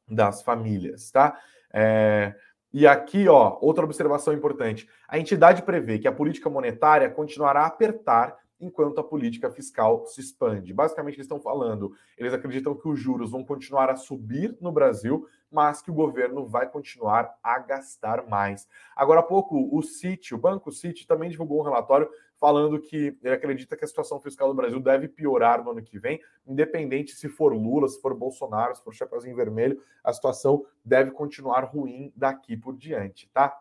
das 0.08 0.42
famílias, 0.42 1.12
tá? 1.12 1.38
É, 1.74 2.34
e 2.74 2.88
aqui, 2.88 3.28
ó, 3.28 3.58
outra 3.62 3.84
observação 3.84 4.34
importante. 4.34 4.88
A 5.08 5.20
entidade 5.20 5.62
prevê 5.62 6.00
que 6.00 6.08
a 6.08 6.12
política 6.12 6.50
monetária 6.50 7.10
continuará 7.10 7.62
a 7.62 7.68
apertar 7.68 8.38
enquanto 8.62 9.00
a 9.00 9.04
política 9.04 9.50
fiscal 9.50 10.06
se 10.06 10.22
expande. 10.22 10.74
Basicamente, 10.74 11.16
eles 11.16 11.26
estão 11.26 11.40
falando, 11.40 11.92
eles 12.18 12.34
acreditam 12.34 12.76
que 12.76 12.88
os 12.88 13.00
juros 13.00 13.32
vão 13.32 13.44
continuar 13.44 13.90
a 13.90 13.96
subir 13.96 14.56
no 14.62 14.72
Brasil, 14.72 15.28
mas 15.52 15.82
que 15.82 15.90
o 15.90 15.94
governo 15.94 16.46
vai 16.46 16.70
continuar 16.70 17.36
a 17.44 17.60
gastar 17.60 18.28
mais. 18.28 18.68
Agora 18.96 19.20
há 19.20 19.24
pouco, 19.24 19.68
o 19.76 19.82
Citi, 19.82 20.36
o 20.36 20.38
Banco 20.38 20.72
Citi, 20.72 21.08
também 21.08 21.30
divulgou 21.30 21.60
um 21.60 21.64
relatório 21.64 22.08
falando 22.42 22.82
que 22.82 23.16
ele 23.24 23.36
acredita 23.36 23.78
que 23.78 23.86
a 23.86 23.88
situação 23.88 24.20
fiscal 24.20 24.48
do 24.48 24.56
Brasil 24.56 24.80
deve 24.80 25.08
piorar 25.08 25.64
no 25.64 25.70
ano 25.70 25.84
que 25.84 26.00
vem, 26.00 26.20
independente 26.48 27.12
se 27.12 27.30
for 27.30 27.54
Lula, 27.54 27.88
se 27.88 28.02
for 28.02 28.16
Bolsonaro, 28.16 28.76
se 28.76 28.84
for 28.84 28.96
Chapeuzinho 28.96 29.36
Vermelho, 29.36 29.80
a 30.04 30.12
situação 30.12 30.66
deve 30.84 31.12
continuar 31.12 31.62
ruim 31.66 32.12
daqui 32.16 32.58
por 32.58 32.76
diante, 32.76 33.30
tá? 33.32 33.56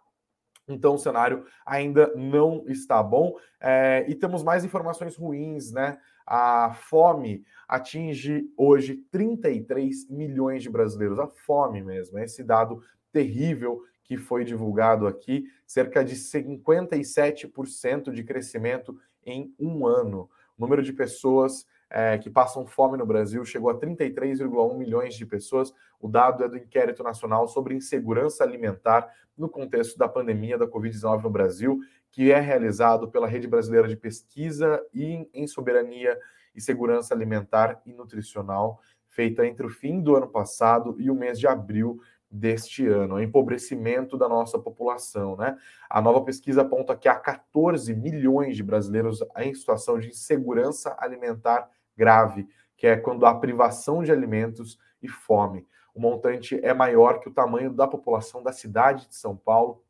Então 0.67 0.95
o 0.95 0.99
cenário 0.99 1.45
ainda 1.67 2.11
não 2.17 2.65
está 2.69 3.03
bom 3.03 3.37
é, 3.61 4.07
e 4.09 4.15
temos 4.15 4.43
mais 4.43 4.65
informações 4.65 5.15
ruins, 5.15 5.71
né? 5.73 5.99
A 6.27 6.73
fome 6.73 7.45
atinge 7.69 8.51
hoje 8.57 9.05
33 9.11 10.09
milhões 10.09 10.63
de 10.63 10.71
brasileiros. 10.71 11.19
A 11.19 11.27
fome 11.27 11.83
mesmo, 11.83 12.19
é 12.19 12.25
esse 12.25 12.43
dado 12.43 12.83
terrível 13.13 13.83
que 14.11 14.17
foi 14.17 14.45
divulgado 14.45 15.07
aqui, 15.07 15.45
cerca 15.65 16.05
de 16.05 16.17
57% 16.17 18.11
de 18.11 18.25
crescimento 18.25 18.99
em 19.25 19.55
um 19.57 19.87
ano. 19.87 20.29
O 20.59 20.63
número 20.63 20.83
de 20.83 20.93
pessoas 20.93 21.65
é, 21.89 22.19
que 22.19 22.29
passam 22.29 22.67
fome 22.67 22.99
no 22.99 23.07
Brasil 23.07 23.45
chegou 23.45 23.71
a 23.71 23.79
33,1 23.79 24.77
milhões 24.77 25.15
de 25.15 25.25
pessoas. 25.25 25.73
O 26.01 26.09
dado 26.09 26.43
é 26.43 26.49
do 26.49 26.59
Inquérito 26.59 27.05
Nacional 27.05 27.47
sobre 27.47 27.77
Insegurança 27.77 28.43
Alimentar 28.43 29.09
no 29.39 29.49
contexto 29.49 29.97
da 29.97 30.09
pandemia 30.09 30.59
da 30.59 30.67
Covid-19 30.67 31.23
no 31.23 31.31
Brasil, 31.31 31.79
que 32.11 32.33
é 32.33 32.41
realizado 32.41 33.09
pela 33.13 33.29
Rede 33.29 33.47
Brasileira 33.47 33.87
de 33.87 33.95
Pesquisa 33.95 34.85
em 34.93 35.47
Soberania 35.47 36.19
e 36.53 36.61
Segurança 36.61 37.15
Alimentar 37.15 37.81
e 37.87 37.93
Nutricional, 37.93 38.81
feita 39.09 39.47
entre 39.47 39.65
o 39.65 39.71
fim 39.71 40.01
do 40.01 40.17
ano 40.17 40.27
passado 40.27 40.97
e 40.99 41.09
o 41.13 41.15
mês 41.15 41.39
de 41.39 41.47
abril 41.47 42.01
deste 42.31 42.87
ano, 42.87 43.17
o 43.17 43.21
empobrecimento 43.21 44.17
da 44.17 44.29
nossa 44.29 44.59
população, 44.59 45.37
né? 45.37 45.59
A 45.89 46.01
nova 46.01 46.23
pesquisa 46.23 46.63
aponta 46.63 46.97
que 46.97 47.09
há 47.09 47.15
14 47.15 47.93
milhões 47.95 48.57
de 48.57 48.63
brasileiros 48.63 49.21
em 49.39 49.53
situação 49.53 49.99
de 49.99 50.11
insegurança 50.11 50.95
alimentar 50.99 51.69
grave, 51.97 52.49
que 52.77 52.87
é 52.87 52.97
quando 52.97 53.27
há 53.27 53.35
privação 53.35 54.03
de 54.03 54.13
alimentos 54.13 54.79
e 55.03 55.09
fome. 55.09 55.67
O 55.93 56.01
montante 56.01 56.59
é 56.65 56.73
maior 56.73 57.19
que 57.19 57.29
o 57.29 57.33
tamanho 57.33 57.73
da 57.73 57.89
população 57.89 58.43
da 58.43 58.53
cidade 58.53 59.09
de 59.09 59.17
São 59.17 59.37
Paulo, 59.37 59.83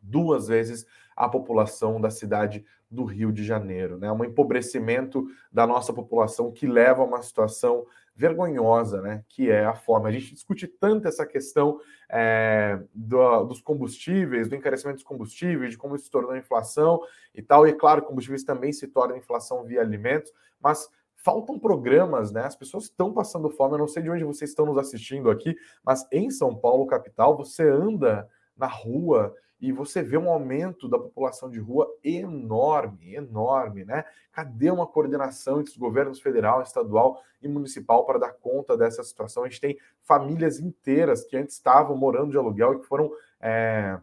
duas 0.00 0.48
vezes 0.48 0.86
a 1.14 1.28
população 1.28 2.00
da 2.00 2.10
cidade 2.10 2.64
do 2.90 3.04
Rio 3.04 3.32
de 3.32 3.44
Janeiro, 3.44 3.98
né? 3.98 4.10
Um 4.10 4.24
empobrecimento 4.24 5.26
da 5.52 5.66
nossa 5.66 5.92
população 5.92 6.50
que 6.52 6.66
leva 6.66 7.02
a 7.02 7.04
uma 7.04 7.20
situação 7.20 7.84
vergonhosa, 8.16 9.02
né? 9.02 9.22
Que 9.28 9.50
é 9.50 9.66
a 9.66 9.74
fome. 9.74 10.08
A 10.08 10.12
gente 10.12 10.32
discute 10.32 10.66
tanto 10.66 11.06
essa 11.06 11.26
questão 11.26 11.78
é, 12.08 12.80
do, 12.94 13.44
dos 13.44 13.60
combustíveis, 13.60 14.48
do 14.48 14.56
encarecimento 14.56 14.96
dos 14.96 15.04
combustíveis, 15.04 15.72
de 15.72 15.78
como 15.78 15.94
isso 15.94 16.06
se 16.06 16.10
tornou 16.10 16.34
inflação 16.34 17.00
e 17.34 17.42
tal. 17.42 17.68
E 17.68 17.74
claro, 17.74 18.02
combustíveis 18.02 18.42
também 18.42 18.72
se 18.72 18.88
tornam 18.88 19.18
inflação 19.18 19.62
via 19.64 19.82
alimentos, 19.82 20.32
mas 20.58 20.88
faltam 21.16 21.58
programas, 21.58 22.32
né? 22.32 22.42
As 22.44 22.56
pessoas 22.56 22.84
estão 22.84 23.12
passando 23.12 23.50
fome. 23.50 23.74
Eu 23.74 23.78
não 23.78 23.88
sei 23.88 24.02
de 24.02 24.10
onde 24.10 24.24
vocês 24.24 24.50
estão 24.50 24.64
nos 24.64 24.78
assistindo 24.78 25.30
aqui, 25.30 25.54
mas 25.84 26.06
em 26.10 26.30
São 26.30 26.54
Paulo, 26.54 26.86
capital, 26.86 27.36
você 27.36 27.68
anda 27.68 28.26
na 28.56 28.66
rua 28.66 29.34
e 29.60 29.72
você 29.72 30.02
vê 30.02 30.18
um 30.18 30.30
aumento 30.30 30.88
da 30.88 30.98
população 30.98 31.50
de 31.50 31.58
rua 31.58 31.88
enorme, 32.04 33.14
enorme, 33.14 33.84
né? 33.84 34.04
Cadê 34.30 34.70
uma 34.70 34.86
coordenação 34.86 35.60
entre 35.60 35.72
os 35.72 35.78
governos 35.78 36.20
federal, 36.20 36.62
estadual 36.62 37.22
e 37.40 37.48
municipal 37.48 38.04
para 38.04 38.18
dar 38.18 38.32
conta 38.34 38.76
dessa 38.76 39.02
situação? 39.02 39.44
A 39.44 39.48
gente 39.48 39.60
tem 39.60 39.78
famílias 40.02 40.60
inteiras 40.60 41.24
que 41.24 41.36
antes 41.36 41.54
estavam 41.54 41.96
morando 41.96 42.32
de 42.32 42.36
aluguel 42.36 42.74
e 42.74 42.80
que 42.80 42.86
foram 42.86 43.10
é, 43.40 43.98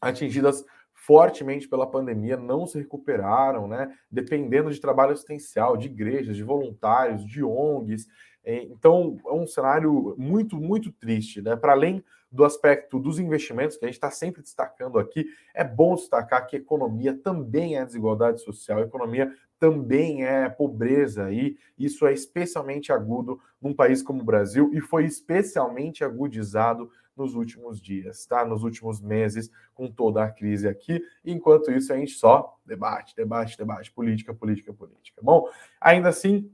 atingidas 0.00 0.64
fortemente 0.94 1.68
pela 1.68 1.90
pandemia, 1.90 2.36
não 2.36 2.66
se 2.66 2.78
recuperaram, 2.78 3.66
né? 3.66 3.92
Dependendo 4.10 4.70
de 4.70 4.80
trabalho 4.80 5.12
assistencial, 5.12 5.76
de 5.76 5.86
igrejas, 5.86 6.36
de 6.36 6.44
voluntários, 6.44 7.24
de 7.24 7.42
ONGs. 7.42 8.06
Então, 8.44 9.18
é 9.26 9.32
um 9.32 9.46
cenário 9.46 10.14
muito, 10.16 10.56
muito 10.56 10.92
triste, 10.92 11.42
né? 11.42 11.56
Para 11.56 11.72
além 11.72 12.04
do 12.30 12.44
aspecto 12.44 12.98
dos 12.98 13.18
investimentos, 13.18 13.76
que 13.76 13.84
a 13.84 13.88
gente 13.88 13.96
está 13.96 14.10
sempre 14.10 14.42
destacando 14.42 14.98
aqui, 14.98 15.26
é 15.54 15.64
bom 15.64 15.94
destacar 15.94 16.46
que 16.46 16.56
economia 16.56 17.14
também 17.14 17.78
é 17.78 17.84
desigualdade 17.84 18.42
social, 18.42 18.80
economia 18.80 19.32
também 19.58 20.24
é 20.24 20.48
pobreza, 20.48 21.32
e 21.32 21.56
isso 21.76 22.06
é 22.06 22.12
especialmente 22.12 22.92
agudo 22.92 23.40
num 23.60 23.74
país 23.74 24.02
como 24.02 24.20
o 24.20 24.24
Brasil 24.24 24.70
e 24.72 24.80
foi 24.80 25.04
especialmente 25.04 26.04
agudizado 26.04 26.90
nos 27.16 27.34
últimos 27.34 27.80
dias, 27.80 28.24
tá? 28.26 28.44
Nos 28.44 28.62
últimos 28.62 29.00
meses, 29.00 29.50
com 29.74 29.90
toda 29.90 30.22
a 30.22 30.30
crise 30.30 30.68
aqui. 30.68 31.02
Enquanto 31.24 31.72
isso, 31.72 31.92
a 31.92 31.96
gente 31.96 32.12
só 32.12 32.56
debate, 32.64 33.16
debate, 33.16 33.58
debate, 33.58 33.90
política, 33.90 34.32
política, 34.32 34.72
política. 34.72 35.20
Bom, 35.20 35.48
ainda 35.80 36.10
assim, 36.10 36.48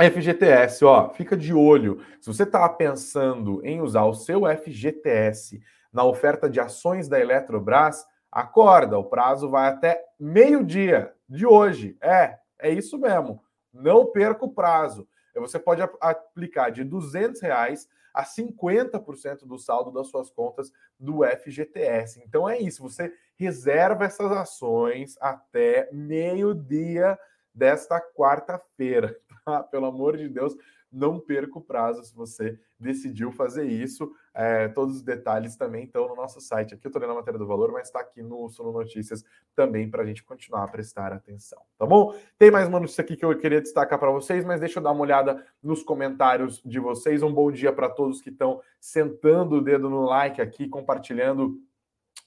FGTS, 0.00 0.84
ó, 0.84 1.08
fica 1.10 1.36
de 1.36 1.52
olho. 1.52 2.00
Se 2.20 2.28
você 2.28 2.44
estava 2.44 2.68
pensando 2.68 3.60
em 3.64 3.80
usar 3.80 4.04
o 4.04 4.14
seu 4.14 4.42
FGTS 4.46 5.60
na 5.92 6.04
oferta 6.04 6.48
de 6.48 6.60
ações 6.60 7.08
da 7.08 7.18
Eletrobras, 7.18 8.06
acorda, 8.30 8.96
o 8.96 9.04
prazo 9.04 9.50
vai 9.50 9.68
até 9.68 10.00
meio-dia 10.18 11.12
de 11.28 11.44
hoje. 11.44 11.96
É, 12.00 12.38
é 12.60 12.70
isso 12.70 12.96
mesmo. 12.96 13.42
Não 13.72 14.06
perca 14.06 14.44
o 14.44 14.52
prazo. 14.52 15.08
Você 15.34 15.58
pode 15.58 15.82
aplicar 16.00 16.70
de 16.70 16.84
200 16.84 17.40
reais 17.40 17.88
a 18.14 18.24
50% 18.24 19.46
do 19.46 19.58
saldo 19.58 19.90
das 19.90 20.06
suas 20.08 20.30
contas 20.30 20.72
do 20.98 21.24
FGTS. 21.24 22.22
Então 22.24 22.48
é 22.48 22.58
isso, 22.58 22.82
você 22.82 23.12
reserva 23.36 24.04
essas 24.04 24.30
ações 24.30 25.16
até 25.20 25.88
meio-dia 25.92 27.18
desta 27.52 28.00
quarta-feira. 28.00 29.16
Tá? 29.48 29.62
Pelo 29.62 29.86
amor 29.86 30.14
de 30.14 30.28
Deus, 30.28 30.54
não 30.92 31.18
perca 31.18 31.58
o 31.58 31.62
prazo 31.62 32.04
se 32.04 32.14
você 32.14 32.60
decidiu 32.78 33.32
fazer 33.32 33.64
isso. 33.64 34.12
É, 34.34 34.68
todos 34.68 34.96
os 34.96 35.02
detalhes 35.02 35.56
também 35.56 35.84
estão 35.84 36.06
no 36.06 36.14
nosso 36.14 36.38
site. 36.38 36.74
Aqui 36.74 36.86
eu 36.86 36.90
estou 36.90 37.00
lendo 37.00 37.12
a 37.12 37.14
matéria 37.14 37.38
do 37.38 37.46
valor, 37.46 37.72
mas 37.72 37.86
está 37.86 38.00
aqui 38.00 38.22
no 38.22 38.46
Sono 38.50 38.72
Notícias 38.72 39.24
também 39.54 39.90
para 39.90 40.02
a 40.02 40.04
gente 40.04 40.22
continuar 40.22 40.64
a 40.64 40.68
prestar 40.68 41.14
atenção. 41.14 41.62
Tá 41.78 41.86
bom? 41.86 42.14
Tem 42.38 42.50
mais 42.50 42.68
uma 42.68 42.78
notícia 42.78 43.00
aqui 43.00 43.16
que 43.16 43.24
eu 43.24 43.38
queria 43.38 43.62
destacar 43.62 43.98
para 43.98 44.10
vocês, 44.10 44.44
mas 44.44 44.60
deixa 44.60 44.80
eu 44.80 44.82
dar 44.82 44.92
uma 44.92 45.00
olhada 45.00 45.42
nos 45.62 45.82
comentários 45.82 46.60
de 46.62 46.78
vocês. 46.78 47.22
Um 47.22 47.32
bom 47.32 47.50
dia 47.50 47.72
para 47.72 47.88
todos 47.88 48.20
que 48.20 48.28
estão 48.28 48.60
sentando 48.78 49.56
o 49.56 49.62
dedo 49.62 49.88
no 49.88 50.04
like 50.04 50.42
aqui, 50.42 50.68
compartilhando. 50.68 51.58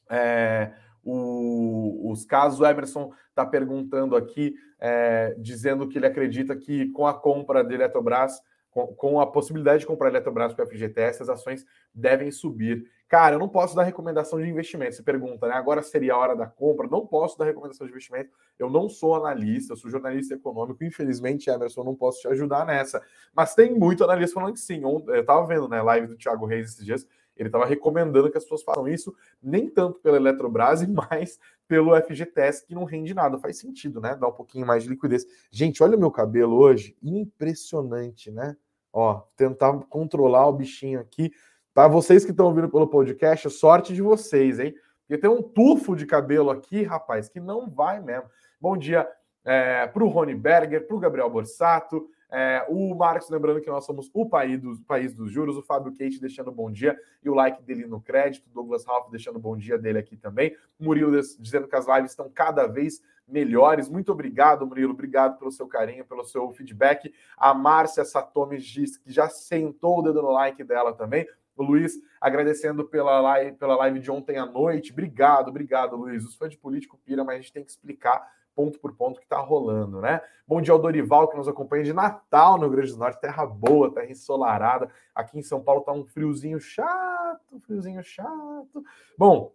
É, 0.09 0.73
o, 1.03 2.11
os 2.11 2.25
casos. 2.25 2.59
O 2.59 2.65
Emerson 2.65 3.11
está 3.29 3.45
perguntando 3.45 4.15
aqui, 4.15 4.55
é, 4.79 5.35
dizendo 5.37 5.87
que 5.87 5.97
ele 5.97 6.05
acredita 6.05 6.55
que 6.55 6.91
com 6.91 7.07
a 7.07 7.13
compra 7.13 7.63
da 7.63 7.73
Eletrobras, 7.73 8.41
com, 8.69 8.87
com, 8.87 9.19
a 9.19 9.27
possibilidade 9.27 9.81
de 9.81 9.85
comprar 9.85 10.07
a 10.07 10.11
Eletrobras 10.11 10.53
com 10.53 10.61
a 10.61 10.65
FGTS, 10.65 11.23
as 11.23 11.29
ações 11.29 11.65
devem 11.93 12.31
subir. 12.31 12.89
Cara, 13.09 13.35
eu 13.35 13.39
não 13.39 13.49
posso 13.49 13.75
dar 13.75 13.83
recomendação 13.83 14.39
de 14.39 14.47
investimento. 14.47 14.95
Você 14.95 15.03
pergunta, 15.03 15.45
né? 15.45 15.53
Agora 15.53 15.83
seria 15.83 16.13
a 16.13 16.17
hora 16.17 16.33
da 16.33 16.47
compra? 16.47 16.87
Não 16.87 17.05
posso 17.05 17.37
dar 17.37 17.43
recomendação 17.43 17.85
de 17.85 17.91
investimento. 17.91 18.29
Eu 18.57 18.69
não 18.69 18.87
sou 18.87 19.13
analista, 19.15 19.73
eu 19.73 19.77
sou 19.77 19.91
jornalista 19.91 20.35
econômico. 20.35 20.81
Infelizmente, 20.81 21.49
Emerson, 21.49 21.83
não 21.83 21.93
posso 21.93 22.21
te 22.21 22.29
ajudar 22.29 22.65
nessa. 22.65 23.03
Mas 23.35 23.53
tem 23.53 23.77
muito 23.77 24.05
analista 24.05 24.35
falando 24.35 24.53
que 24.53 24.61
sim. 24.61 24.81
Eu 24.81 25.19
estava 25.19 25.45
vendo, 25.45 25.67
né, 25.67 25.81
live 25.81 26.07
do 26.07 26.15
Thiago 26.15 26.45
Reis 26.45 26.69
esses 26.69 26.85
dias 26.85 27.05
ele 27.41 27.49
estava 27.49 27.65
recomendando 27.65 28.29
que 28.29 28.37
as 28.37 28.43
pessoas 28.43 28.61
façam 28.61 28.87
isso, 28.87 29.15
nem 29.41 29.67
tanto 29.67 29.99
pela 29.99 30.17
Eletrobras, 30.17 30.85
mas 30.87 31.39
pelo 31.67 31.95
FGTS, 31.99 32.65
que 32.67 32.75
não 32.75 32.83
rende 32.83 33.13
nada. 33.13 33.39
Faz 33.39 33.57
sentido, 33.57 33.99
né? 33.99 34.15
Dá 34.15 34.27
um 34.27 34.31
pouquinho 34.31 34.65
mais 34.65 34.83
de 34.83 34.89
liquidez. 34.89 35.25
Gente, 35.49 35.81
olha 35.81 35.97
o 35.97 35.99
meu 35.99 36.11
cabelo 36.11 36.55
hoje. 36.55 36.95
Impressionante, 37.01 38.29
né? 38.29 38.55
Ó, 38.93 39.21
tentar 39.35 39.73
controlar 39.89 40.47
o 40.47 40.53
bichinho 40.53 40.99
aqui. 40.99 41.31
Para 41.73 41.87
vocês 41.87 42.23
que 42.23 42.31
estão 42.31 42.45
ouvindo 42.45 42.69
pelo 42.69 42.87
podcast, 42.87 43.49
sorte 43.49 43.93
de 43.93 44.01
vocês, 44.01 44.59
hein? 44.59 44.75
Porque 45.07 45.17
tem 45.17 45.29
um 45.29 45.41
tufo 45.41 45.95
de 45.95 46.05
cabelo 46.05 46.51
aqui, 46.51 46.83
rapaz, 46.83 47.27
que 47.27 47.39
não 47.39 47.69
vai 47.69 47.99
mesmo. 47.99 48.29
Bom 48.59 48.77
dia 48.77 49.07
é, 49.43 49.87
para 49.87 50.03
o 50.03 50.07
Rony 50.07 50.35
Berger, 50.35 50.85
para 50.85 50.95
o 50.95 50.99
Gabriel 50.99 51.29
Borsato, 51.29 52.07
é, 52.31 52.65
o 52.69 52.95
Marcos, 52.95 53.29
lembrando 53.29 53.59
que 53.59 53.69
nós 53.69 53.85
somos 53.85 54.09
o 54.13 54.25
país 54.25 54.59
dos, 54.59 54.79
país 54.79 55.13
dos 55.13 55.29
juros, 55.29 55.57
o 55.57 55.61
Fábio 55.61 55.91
Kate 55.91 56.19
deixando 56.19 56.49
bom 56.49 56.71
dia 56.71 56.97
e 57.21 57.29
o 57.29 57.33
like 57.33 57.61
dele 57.61 57.85
no 57.85 57.99
crédito, 57.99 58.49
Douglas 58.53 58.85
Ralph 58.85 59.11
deixando 59.11 59.37
bom 59.37 59.57
dia 59.57 59.77
dele 59.77 59.99
aqui 59.99 60.15
também, 60.15 60.55
Murilo 60.79 61.11
dizendo 61.37 61.67
que 61.67 61.75
as 61.75 61.85
lives 61.87 62.11
estão 62.11 62.29
cada 62.29 62.67
vez 62.67 63.01
melhores. 63.27 63.89
Muito 63.89 64.13
obrigado, 64.13 64.65
Murilo, 64.65 64.93
obrigado 64.93 65.37
pelo 65.37 65.51
seu 65.51 65.67
carinho, 65.67 66.05
pelo 66.05 66.23
seu 66.23 66.49
feedback. 66.51 67.13
A 67.35 67.53
Márcia 67.53 68.05
Satomi 68.05 68.57
diz 68.57 68.97
que 68.97 69.11
já 69.11 69.27
sentou 69.27 69.99
o 69.99 70.01
dedo 70.01 70.21
no 70.21 70.31
like 70.31 70.63
dela 70.63 70.93
também. 70.93 71.27
O 71.55 71.63
Luiz 71.63 71.99
agradecendo 72.19 72.85
pela 72.85 73.19
live, 73.19 73.57
pela 73.57 73.75
live 73.75 73.99
de 73.99 74.09
ontem 74.09 74.37
à 74.37 74.45
noite. 74.45 74.93
Obrigado, 74.93 75.49
obrigado, 75.49 75.97
Luiz. 75.97 76.23
Os 76.23 76.35
fãs 76.35 76.49
de 76.49 76.57
político 76.57 76.97
pira, 77.03 77.23
mas 77.23 77.35
a 77.35 77.41
gente 77.41 77.53
tem 77.53 77.63
que 77.63 77.71
explicar 77.71 78.25
ponto 78.55 78.79
por 78.79 78.93
ponto 78.93 79.19
que 79.19 79.25
está 79.25 79.39
rolando, 79.39 80.01
né? 80.01 80.21
Bom 80.47 80.61
dia 80.61 80.73
ao 80.73 80.79
Dorival, 80.79 81.27
que 81.27 81.37
nos 81.37 81.47
acompanha 81.47 81.83
de 81.83 81.93
Natal 81.93 82.57
no 82.57 82.67
Rio 82.67 82.77
Grande 82.77 82.91
do 82.91 82.97
Norte, 82.97 83.21
terra 83.21 83.45
boa, 83.45 83.93
terra 83.93 84.09
ensolarada. 84.09 84.89
Aqui 85.15 85.39
em 85.39 85.43
São 85.43 85.61
Paulo 85.61 85.81
tá 85.81 85.91
um 85.91 86.05
friozinho 86.05 86.59
chato, 86.59 87.59
friozinho 87.61 88.03
chato. 88.03 88.83
Bom, 89.17 89.53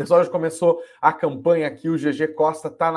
pessoal 0.00 0.24
já 0.24 0.30
começou 0.30 0.82
a 1.00 1.12
campanha 1.12 1.66
aqui, 1.66 1.88
o 1.88 1.96
GG 1.96 2.28
Costa 2.28 2.68
está 2.68 2.90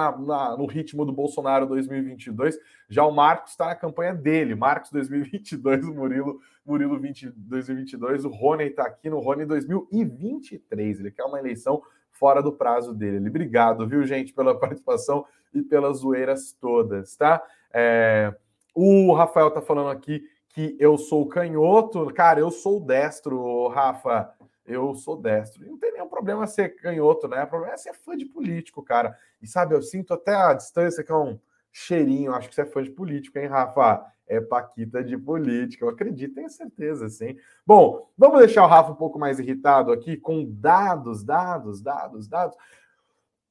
no 0.58 0.66
ritmo 0.66 1.06
do 1.06 1.12
Bolsonaro 1.12 1.66
2022, 1.66 2.58
já 2.88 3.04
o 3.06 3.12
Marcos 3.12 3.52
está 3.52 3.68
na 3.68 3.76
campanha 3.76 4.14
dele, 4.14 4.56
Marcos 4.56 4.90
2022, 4.92 5.86
o 5.86 5.94
Murilo, 5.94 6.40
Murilo 6.66 7.00
20, 7.00 7.30
2022, 7.30 8.26
o 8.26 8.30
Rony 8.30 8.66
está 8.66 8.84
aqui 8.84 9.10
no 9.10 9.20
Rony 9.20 9.46
2023, 9.46 11.00
ele 11.00 11.12
quer 11.12 11.24
uma 11.24 11.40
eleição 11.40 11.82
fora 12.14 12.42
do 12.42 12.54
prazo 12.54 12.94
dele. 12.94 13.18
Ele, 13.18 13.30
obrigado, 13.30 13.88
viu, 13.88 14.06
gente, 14.06 14.34
pela 14.34 14.58
participação 14.58 15.26
e 15.54 15.62
pelas 15.62 15.98
zoeiras 15.98 16.54
todas, 16.54 17.16
tá? 17.16 17.44
É, 17.74 18.34
o 18.74 19.14
Rafael 19.14 19.50
está 19.50 19.62
falando 19.62 19.90
aqui 19.90 20.24
que 20.50 20.76
eu 20.80 20.98
sou 20.98 21.28
canhoto, 21.28 22.06
cara, 22.14 22.40
eu 22.40 22.52
sou 22.52 22.80
destro, 22.80 23.68
Rafa, 23.70 24.32
eu 24.66 24.94
sou 24.96 25.18
destro. 25.18 25.64
E 25.64 25.68
não 25.68 25.78
tem 25.78 25.92
nenhum 25.92 26.08
problema 26.08 26.46
ser 26.48 26.76
canhoto, 26.76 27.28
né? 27.28 27.44
O 27.44 27.48
problema 27.48 27.74
é 27.74 27.78
ser 27.78 27.94
fã 27.94 28.16
de 28.16 28.26
político, 28.26 28.84
cara. 28.84 29.18
E 29.42 29.48
sabe, 29.48 29.76
eu 29.76 29.82
sinto 29.82 30.14
até 30.14 30.34
a 30.36 30.54
distância 30.54 31.04
que 31.04 31.12
é 31.12 31.16
um 31.16 31.40
cheirinho. 31.74 32.34
Acho 32.34 32.48
que 32.48 32.56
você 32.56 32.62
é 32.62 32.66
fã 32.66 32.84
de 32.84 32.92
político, 32.92 33.38
hein, 33.40 33.48
Rafa? 33.48 34.06
É 34.26 34.40
Paquita 34.40 35.04
de 35.04 35.18
política. 35.18 35.84
Eu 35.84 35.90
acredito, 35.90 36.36
tenho 36.36 36.50
certeza, 36.50 37.10
sim. 37.10 37.36
Bom, 37.66 38.10
vamos 38.18 38.40
deixar 38.40 38.64
o 38.64 38.68
Rafa 38.68 38.92
um 38.92 38.96
pouco 38.96 39.20
mais 39.20 39.40
irritado 39.40 39.92
aqui 39.92 40.16
com 40.16 40.46
dados, 40.46 41.24
dados, 41.24 41.82
dados, 41.82 42.28
dados. 42.28 42.56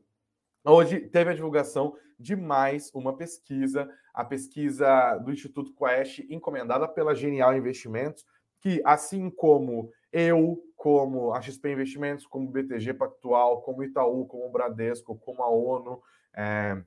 Hoje 0.62 1.01
teve 1.01 1.31
a 1.31 1.35
divulgação 1.35 1.96
de 2.18 2.35
mais 2.37 2.90
uma 2.92 3.16
pesquisa, 3.16 3.88
a 4.12 4.24
pesquisa 4.24 5.16
do 5.18 5.33
Instituto 5.33 5.72
Quest, 5.72 6.18
encomendada 6.29 6.87
pela 6.88 7.14
Genial 7.14 7.57
Investimentos, 7.57 8.27
que, 8.61 8.83
assim 8.85 9.31
como 9.31 9.90
eu, 10.12 10.62
como 10.77 11.33
a 11.33 11.40
XP 11.40 11.72
Investimentos, 11.72 12.27
como 12.27 12.51
BTG 12.51 12.94
Pactual, 12.94 13.62
como 13.62 13.85
Itaú, 13.85 14.27
como 14.27 14.46
o 14.46 14.51
Bradesco, 14.51 15.16
como 15.16 15.42
a 15.42 15.48
ONU, 15.48 16.03
é, 16.35 16.83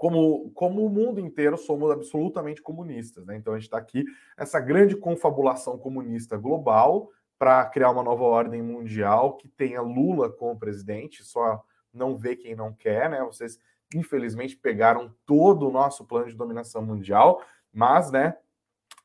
como, 0.00 0.50
como 0.52 0.86
o 0.86 0.88
mundo 0.88 1.20
inteiro, 1.20 1.58
somos 1.58 1.90
absolutamente 1.90 2.62
comunistas. 2.62 3.26
Né? 3.26 3.36
Então 3.36 3.52
a 3.52 3.56
gente 3.56 3.66
está 3.66 3.76
aqui, 3.76 4.02
essa 4.34 4.58
grande 4.58 4.96
confabulação 4.96 5.76
comunista 5.76 6.38
global 6.38 7.10
para 7.38 7.66
criar 7.66 7.90
uma 7.90 8.02
nova 8.02 8.24
ordem 8.24 8.62
mundial 8.62 9.36
que 9.36 9.46
tenha 9.46 9.82
Lula 9.82 10.30
como 10.32 10.58
presidente, 10.58 11.22
só 11.22 11.62
não 11.92 12.16
vê 12.16 12.34
quem 12.34 12.54
não 12.56 12.72
quer, 12.72 13.10
né? 13.10 13.22
Vocês, 13.24 13.58
infelizmente, 13.94 14.56
pegaram 14.56 15.14
todo 15.26 15.68
o 15.68 15.70
nosso 15.70 16.06
plano 16.06 16.28
de 16.28 16.36
dominação 16.36 16.80
mundial, 16.80 17.42
mas, 17.70 18.10
né, 18.10 18.38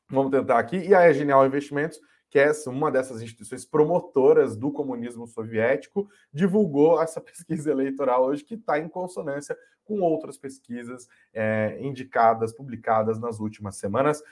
vamos 0.08 0.30
tentar 0.30 0.58
aqui. 0.58 0.78
E 0.78 0.94
a 0.94 1.12
Genial 1.12 1.44
Investimentos 1.44 2.00
que 2.28 2.38
é 2.38 2.50
uma 2.66 2.90
dessas 2.90 3.22
instituições 3.22 3.64
promotoras 3.64 4.56
do 4.56 4.70
comunismo 4.70 5.26
soviético, 5.26 6.08
divulgou 6.32 7.00
essa 7.00 7.20
pesquisa 7.22 7.70
eleitoral 7.70 8.24
hoje, 8.24 8.44
que 8.44 8.54
está 8.54 8.78
em 8.78 8.88
consonância 8.88 9.56
com 9.84 10.00
outras 10.00 10.36
pesquisas 10.36 11.08
é, 11.32 11.78
indicadas, 11.80 12.52
publicadas 12.52 13.18
nas 13.20 13.38
últimas 13.38 13.76
semanas, 13.76 14.22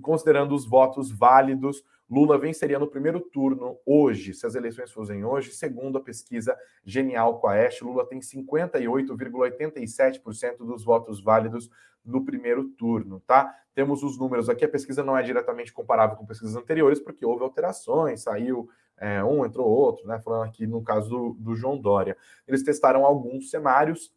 considerando 0.00 0.54
os 0.54 0.64
votos 0.64 1.10
válidos. 1.10 1.84
Lula 2.10 2.36
venceria 2.36 2.78
no 2.78 2.88
primeiro 2.88 3.20
turno 3.20 3.78
hoje, 3.86 4.34
se 4.34 4.44
as 4.44 4.56
eleições 4.56 4.90
fossem 4.90 5.24
hoje, 5.24 5.52
segundo 5.52 5.98
a 5.98 6.00
pesquisa 6.00 6.58
Genial 6.84 7.40
Quaest, 7.40 7.82
Lula 7.82 8.04
tem 8.04 8.18
58,87% 8.18 10.56
dos 10.58 10.84
votos 10.84 11.22
válidos 11.22 11.70
no 12.04 12.24
primeiro 12.24 12.64
turno, 12.70 13.20
tá? 13.20 13.54
Temos 13.74 14.02
os 14.02 14.18
números 14.18 14.48
aqui, 14.48 14.64
a 14.64 14.68
pesquisa 14.68 15.04
não 15.04 15.16
é 15.16 15.22
diretamente 15.22 15.72
comparável 15.72 16.16
com 16.16 16.26
pesquisas 16.26 16.56
anteriores, 16.56 16.98
porque 16.98 17.24
houve 17.24 17.44
alterações, 17.44 18.22
saiu 18.22 18.68
é, 18.98 19.22
um, 19.22 19.46
entrou 19.46 19.68
outro, 19.68 20.04
né? 20.06 20.18
Falando 20.18 20.48
aqui 20.48 20.66
no 20.66 20.82
caso 20.82 21.08
do, 21.08 21.36
do 21.38 21.54
João 21.54 21.78
Dória. 21.78 22.16
Eles 22.46 22.64
testaram 22.64 23.04
alguns 23.04 23.50
cenários, 23.50 24.12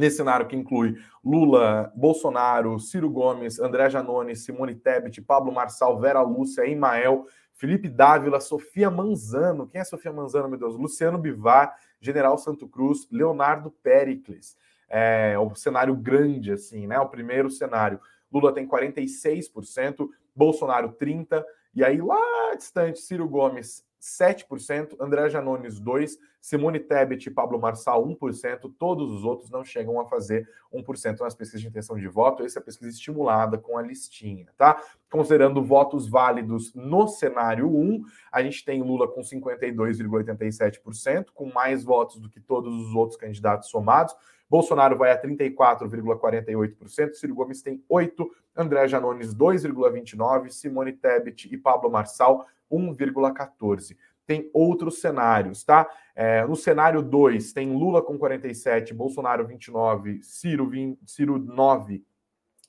nesse 0.00 0.16
cenário 0.16 0.46
que 0.46 0.56
inclui 0.56 0.96
Lula, 1.24 1.92
Bolsonaro, 1.94 2.78
Ciro 2.80 3.08
Gomes, 3.08 3.60
André 3.60 3.88
Janone, 3.90 4.34
Simone 4.34 4.74
Tebet, 4.74 5.20
Pablo 5.20 5.52
Marçal, 5.52 6.00
Vera 6.00 6.22
Lúcia, 6.22 6.66
Emael, 6.66 7.26
Felipe 7.52 7.88
Dávila, 7.88 8.40
Sofia 8.40 8.90
Manzano, 8.90 9.68
quem 9.68 9.80
é 9.80 9.84
Sofia 9.84 10.12
Manzano, 10.12 10.48
meu 10.48 10.58
Deus? 10.58 10.76
Luciano 10.76 11.18
Bivar, 11.18 11.76
General 12.00 12.36
Santo 12.38 12.66
Cruz, 12.66 13.06
Leonardo 13.10 13.70
Pericles 13.70 14.56
é, 14.90 15.38
o 15.38 15.54
cenário 15.54 15.94
grande, 15.94 16.50
assim, 16.50 16.86
né? 16.88 16.98
O 16.98 17.08
primeiro 17.08 17.48
cenário. 17.48 18.00
Lula 18.30 18.52
tem 18.52 18.66
46%, 18.66 20.08
Bolsonaro 20.34 20.92
30%, 21.00 21.44
e 21.72 21.84
aí 21.84 22.00
lá 22.00 22.54
distante, 22.56 23.00
Ciro 23.00 23.28
Gomes 23.28 23.84
7%, 24.00 24.96
André 24.98 25.28
Janones 25.28 25.80
2%, 25.80 26.16
Simone 26.40 26.80
Tebet 26.80 27.28
e 27.28 27.30
Pablo 27.30 27.60
Marçal 27.60 28.04
1%, 28.06 28.72
todos 28.78 29.12
os 29.12 29.24
outros 29.24 29.50
não 29.50 29.62
chegam 29.62 30.00
a 30.00 30.06
fazer 30.06 30.48
1% 30.72 31.20
nas 31.20 31.34
pesquisas 31.34 31.60
de 31.60 31.68
intenção 31.68 31.98
de 31.98 32.08
voto. 32.08 32.42
Essa 32.42 32.58
é 32.58 32.62
a 32.62 32.64
pesquisa 32.64 32.90
estimulada 32.90 33.58
com 33.58 33.76
a 33.76 33.82
listinha, 33.82 34.46
tá? 34.56 34.82
Considerando 35.10 35.62
votos 35.62 36.08
válidos 36.08 36.72
no 36.74 37.06
cenário 37.08 37.68
1, 37.68 38.02
a 38.32 38.42
gente 38.42 38.64
tem 38.64 38.82
Lula 38.82 39.06
com 39.06 39.20
52,87%, 39.20 41.26
com 41.34 41.52
mais 41.52 41.84
votos 41.84 42.18
do 42.18 42.30
que 42.30 42.40
todos 42.40 42.74
os 42.74 42.94
outros 42.94 43.18
candidatos 43.18 43.68
somados. 43.68 44.16
Bolsonaro 44.48 44.96
vai 44.96 45.12
a 45.12 45.22
34,48%, 45.22 47.12
Ciro 47.14 47.34
Gomes 47.34 47.60
tem 47.62 47.84
8%, 47.88 48.26
André 48.56 48.88
Janones 48.88 49.34
2,29%, 49.34 50.48
Simone 50.48 50.92
Tebet 50.92 51.52
e 51.52 51.58
Pablo 51.58 51.90
Marçal 51.90 52.46
1,14%. 52.70 53.96
Tem 54.26 54.48
outros 54.54 55.00
cenários, 55.00 55.64
tá? 55.64 55.88
É, 56.14 56.44
no 56.46 56.54
cenário 56.54 57.02
2, 57.02 57.52
tem 57.52 57.72
Lula 57.72 58.00
com 58.00 58.16
47, 58.16 58.94
Bolsonaro 58.94 59.46
29, 59.46 60.22
Ciro, 60.22 60.68
20, 60.68 60.98
Ciro 61.04 61.38
9, 61.38 62.04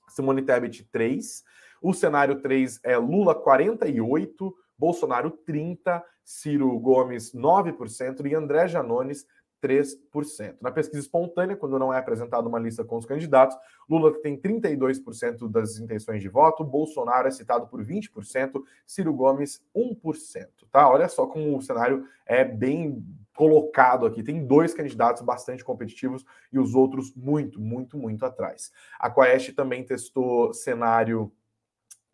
Simone 0.09 0.41
Tebet 0.41 0.83
3. 0.91 1.43
O 1.81 1.93
cenário 1.93 2.41
3 2.41 2.79
é 2.83 2.97
Lula 2.97 3.35
48, 3.35 4.55
Bolsonaro 4.77 5.31
30, 5.31 6.03
Ciro 6.23 6.79
Gomes 6.79 7.33
9% 7.33 8.25
e 8.25 8.33
André 8.33 8.67
Janones 8.67 9.25
3%. 9.61 10.55
Na 10.61 10.71
pesquisa 10.71 11.01
espontânea, 11.01 11.55
quando 11.55 11.77
não 11.77 11.93
é 11.93 11.97
apresentada 11.97 12.47
uma 12.47 12.59
lista 12.59 12.83
com 12.83 12.97
os 12.97 13.05
candidatos, 13.05 13.55
Lula 13.89 14.13
tem 14.21 14.35
32% 14.35 15.49
das 15.49 15.77
intenções 15.77 16.21
de 16.21 16.29
voto, 16.29 16.63
Bolsonaro 16.63 17.27
é 17.27 17.31
citado 17.31 17.67
por 17.67 17.83
20%, 17.85 18.61
Ciro 18.85 19.13
Gomes 19.13 19.63
1%, 19.75 20.47
tá? 20.71 20.89
Olha 20.89 21.07
só 21.07 21.27
como 21.27 21.57
o 21.57 21.61
cenário 21.61 22.05
é 22.25 22.43
bem 22.43 23.05
colocado 23.35 24.05
aqui. 24.05 24.23
Tem 24.23 24.45
dois 24.45 24.73
candidatos 24.73 25.21
bastante 25.21 25.63
competitivos 25.63 26.25
e 26.51 26.59
os 26.59 26.75
outros 26.75 27.13
muito, 27.15 27.59
muito, 27.59 27.97
muito 27.97 28.25
atrás. 28.25 28.71
A 28.99 29.09
Quaest 29.09 29.53
também 29.53 29.83
testou 29.83 30.53
cenário 30.53 31.31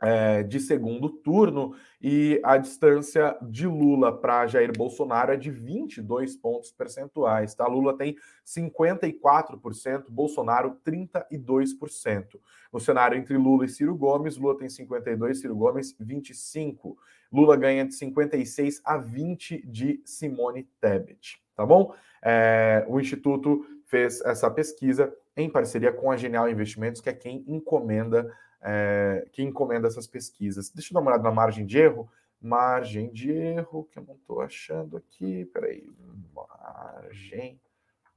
é, 0.02 0.44
de 0.44 0.60
segundo 0.60 1.10
turno 1.10 1.74
e 2.02 2.40
a 2.44 2.58
distância 2.58 3.36
de 3.42 3.66
Lula 3.66 4.16
para 4.16 4.48
Jair 4.48 4.72
Bolsonaro 4.72 5.34
é 5.34 5.38
de 5.38 5.50
22 5.50 6.36
pontos 6.36 6.72
percentuais. 6.72 7.56
Tá? 7.56 7.66
Lula 7.68 7.98
tem 7.98 8.16
54%, 8.46 10.06
Bolsonaro 10.10 10.78
32%. 10.86 12.40
No 12.72 12.80
cenário 12.80 13.18
entre 13.18 13.38
Lula 13.38 13.66
e 13.66 13.70
Ciro 13.70 13.96
Gomes, 13.96 14.38
Lula 14.38 14.58
tem 14.58 14.70
52, 14.70 15.40
Ciro 15.40 15.56
Gomes 15.56 15.96
25. 16.00 16.98
Lula 17.32 17.58
ganha 17.58 17.86
de 17.86 17.94
56 17.94 18.82
a 18.86 18.98
20 18.98 19.66
de 19.66 20.02
Simone 20.06 20.64
Tebet. 20.80 21.42
Tá 21.56 21.66
bom? 21.66 21.94
É, 22.24 22.86
o 22.88 23.00
Instituto 23.00 23.66
fez 23.86 24.22
essa 24.22 24.50
pesquisa 24.52 25.12
em 25.36 25.50
parceria 25.50 25.92
com 25.92 26.12
a 26.12 26.18
Genial 26.18 26.50
Investimentos, 26.50 27.02
que 27.02 27.10
é 27.10 27.14
quem 27.14 27.44
encomenda 27.48 28.32
é, 28.62 29.28
que 29.32 29.43
encomenda 29.43 29.88
essas 29.88 30.08
pesquisas. 30.08 30.70
Deixa 30.70 30.91
eu 30.91 30.96
dar 30.96 31.02
uma 31.02 31.12
olhada 31.12 31.24
na 31.24 31.32
margem 31.32 31.65
de 31.65 31.78
erro. 31.78 32.10
Margem 32.39 33.12
de 33.12 33.32
erro, 33.32 33.88
que 33.91 34.00
eu 34.00 34.04
não 34.04 34.15
estou 34.15 34.41
achando 34.41 34.98
aqui. 34.98 35.46
Peraí. 35.46 35.89
Margem 36.34 37.60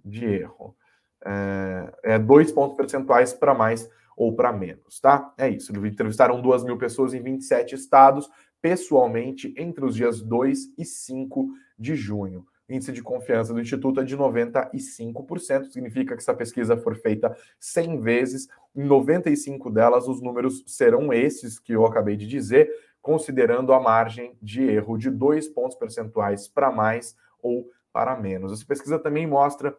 de 0.04 0.24
erro. 0.24 0.76
É, 1.24 2.14
é 2.14 2.18
dois 2.18 2.50
pontos 2.50 2.76
percentuais 2.76 3.32
para 3.32 3.54
mais 3.54 3.90
ou 4.16 4.34
para 4.34 4.52
menos, 4.52 5.00
tá? 5.00 5.32
É 5.38 5.48
isso. 5.48 5.72
Entrevistaram 5.86 6.42
duas 6.42 6.62
mil 6.62 6.76
pessoas 6.76 7.14
em 7.14 7.22
27 7.22 7.74
estados, 7.74 8.28
pessoalmente, 8.60 9.54
entre 9.56 9.84
os 9.84 9.94
dias 9.94 10.20
2 10.20 10.74
e 10.76 10.84
5 10.84 11.48
de 11.78 11.94
junho 11.94 12.46
índice 12.70 12.92
de 12.92 13.02
confiança 13.02 13.52
do 13.52 13.60
Instituto 13.60 14.00
é 14.00 14.04
de 14.04 14.16
95%, 14.16 15.70
significa 15.70 16.16
que 16.16 16.22
se 16.22 16.30
a 16.30 16.34
pesquisa 16.34 16.76
for 16.76 16.94
feita 16.96 17.36
100 17.58 18.00
vezes, 18.00 18.48
em 18.74 18.84
95 18.84 19.70
delas 19.70 20.06
os 20.06 20.22
números 20.22 20.62
serão 20.66 21.12
esses 21.12 21.58
que 21.58 21.72
eu 21.72 21.84
acabei 21.84 22.16
de 22.16 22.26
dizer, 22.26 22.70
considerando 23.02 23.72
a 23.72 23.80
margem 23.80 24.36
de 24.40 24.62
erro 24.62 24.96
de 24.96 25.10
dois 25.10 25.48
pontos 25.48 25.76
percentuais 25.76 26.46
para 26.48 26.70
mais 26.70 27.16
ou 27.42 27.68
para 27.92 28.16
menos. 28.16 28.52
Essa 28.52 28.64
pesquisa 28.64 28.98
também 28.98 29.26
mostra 29.26 29.76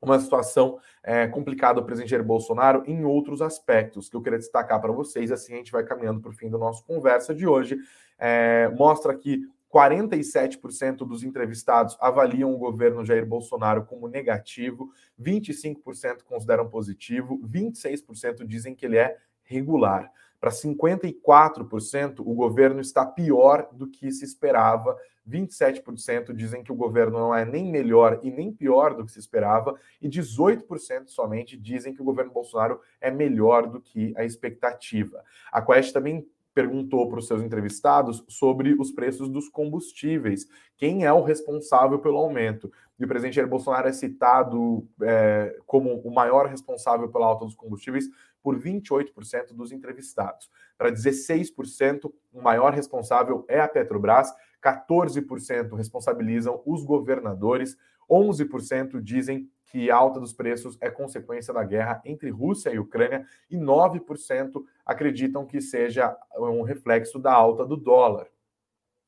uma 0.00 0.18
situação 0.18 0.78
é, 1.02 1.28
complicada 1.28 1.80
o 1.80 1.84
presidente 1.84 2.10
Jair 2.10 2.24
Bolsonaro 2.24 2.82
em 2.86 3.04
outros 3.04 3.40
aspectos 3.40 4.08
que 4.08 4.16
eu 4.16 4.20
queria 4.20 4.38
destacar 4.38 4.80
para 4.80 4.92
vocês. 4.92 5.30
Assim 5.30 5.54
a 5.54 5.56
gente 5.56 5.70
vai 5.70 5.84
caminhando 5.84 6.20
para 6.20 6.30
o 6.30 6.34
fim 6.34 6.50
do 6.50 6.58
nosso 6.58 6.84
conversa 6.84 7.32
de 7.32 7.46
hoje. 7.46 7.78
É, 8.18 8.68
mostra 8.76 9.14
que 9.14 9.48
47% 9.72 10.98
dos 10.98 11.24
entrevistados 11.24 11.96
avaliam 11.98 12.52
o 12.52 12.58
governo 12.58 13.04
Jair 13.04 13.24
Bolsonaro 13.24 13.86
como 13.86 14.06
negativo, 14.06 14.90
25% 15.18 16.24
consideram 16.24 16.68
positivo, 16.68 17.40
26% 17.48 18.46
dizem 18.46 18.74
que 18.74 18.84
ele 18.84 18.98
é 18.98 19.16
regular. 19.42 20.12
Para 20.38 20.50
54%, 20.50 22.18
o 22.18 22.34
governo 22.34 22.80
está 22.80 23.06
pior 23.06 23.68
do 23.72 23.88
que 23.88 24.10
se 24.10 24.24
esperava. 24.24 24.96
27% 25.26 26.34
dizem 26.34 26.64
que 26.64 26.72
o 26.72 26.74
governo 26.74 27.16
não 27.16 27.34
é 27.34 27.44
nem 27.44 27.70
melhor 27.70 28.18
e 28.24 28.30
nem 28.30 28.52
pior 28.52 28.92
do 28.92 29.04
que 29.04 29.12
se 29.12 29.20
esperava. 29.20 29.78
E 30.00 30.08
18% 30.08 31.06
somente 31.06 31.56
dizem 31.56 31.94
que 31.94 32.02
o 32.02 32.04
governo 32.04 32.32
Bolsonaro 32.32 32.80
é 33.00 33.08
melhor 33.08 33.68
do 33.68 33.80
que 33.80 34.12
a 34.16 34.24
expectativa. 34.24 35.22
A 35.52 35.62
Quest 35.62 35.92
também 35.92 36.26
perguntou 36.54 37.08
para 37.08 37.18
os 37.18 37.26
seus 37.26 37.42
entrevistados 37.42 38.24
sobre 38.28 38.74
os 38.78 38.90
preços 38.90 39.28
dos 39.28 39.48
combustíveis. 39.48 40.46
Quem 40.76 41.04
é 41.04 41.12
o 41.12 41.22
responsável 41.22 41.98
pelo 41.98 42.18
aumento? 42.18 42.70
E 42.98 43.04
o 43.04 43.08
presidente 43.08 43.36
Jair 43.36 43.48
Bolsonaro 43.48 43.88
é 43.88 43.92
citado 43.92 44.86
é, 45.02 45.58
como 45.66 46.00
o 46.00 46.14
maior 46.14 46.46
responsável 46.46 47.08
pela 47.08 47.26
alta 47.26 47.44
dos 47.44 47.54
combustíveis 47.54 48.06
por 48.42 48.58
28% 48.58 49.52
dos 49.52 49.72
entrevistados. 49.72 50.50
Para 50.76 50.90
16%, 50.90 52.12
o 52.32 52.42
maior 52.42 52.72
responsável 52.72 53.44
é 53.48 53.60
a 53.60 53.68
Petrobras, 53.68 54.32
14% 54.62 55.74
responsabilizam 55.76 56.62
os 56.66 56.84
governadores, 56.84 57.76
11% 58.10 59.00
dizem 59.00 59.48
que 59.72 59.90
a 59.90 59.96
alta 59.96 60.20
dos 60.20 60.34
preços 60.34 60.76
é 60.82 60.90
consequência 60.90 61.52
da 61.52 61.64
guerra 61.64 62.02
entre 62.04 62.28
Rússia 62.28 62.68
e 62.68 62.78
Ucrânia 62.78 63.24
e 63.50 63.56
9% 63.56 64.62
acreditam 64.84 65.46
que 65.46 65.62
seja 65.62 66.14
um 66.36 66.60
reflexo 66.60 67.18
da 67.18 67.32
alta 67.32 67.64
do 67.64 67.74
dólar. 67.74 68.28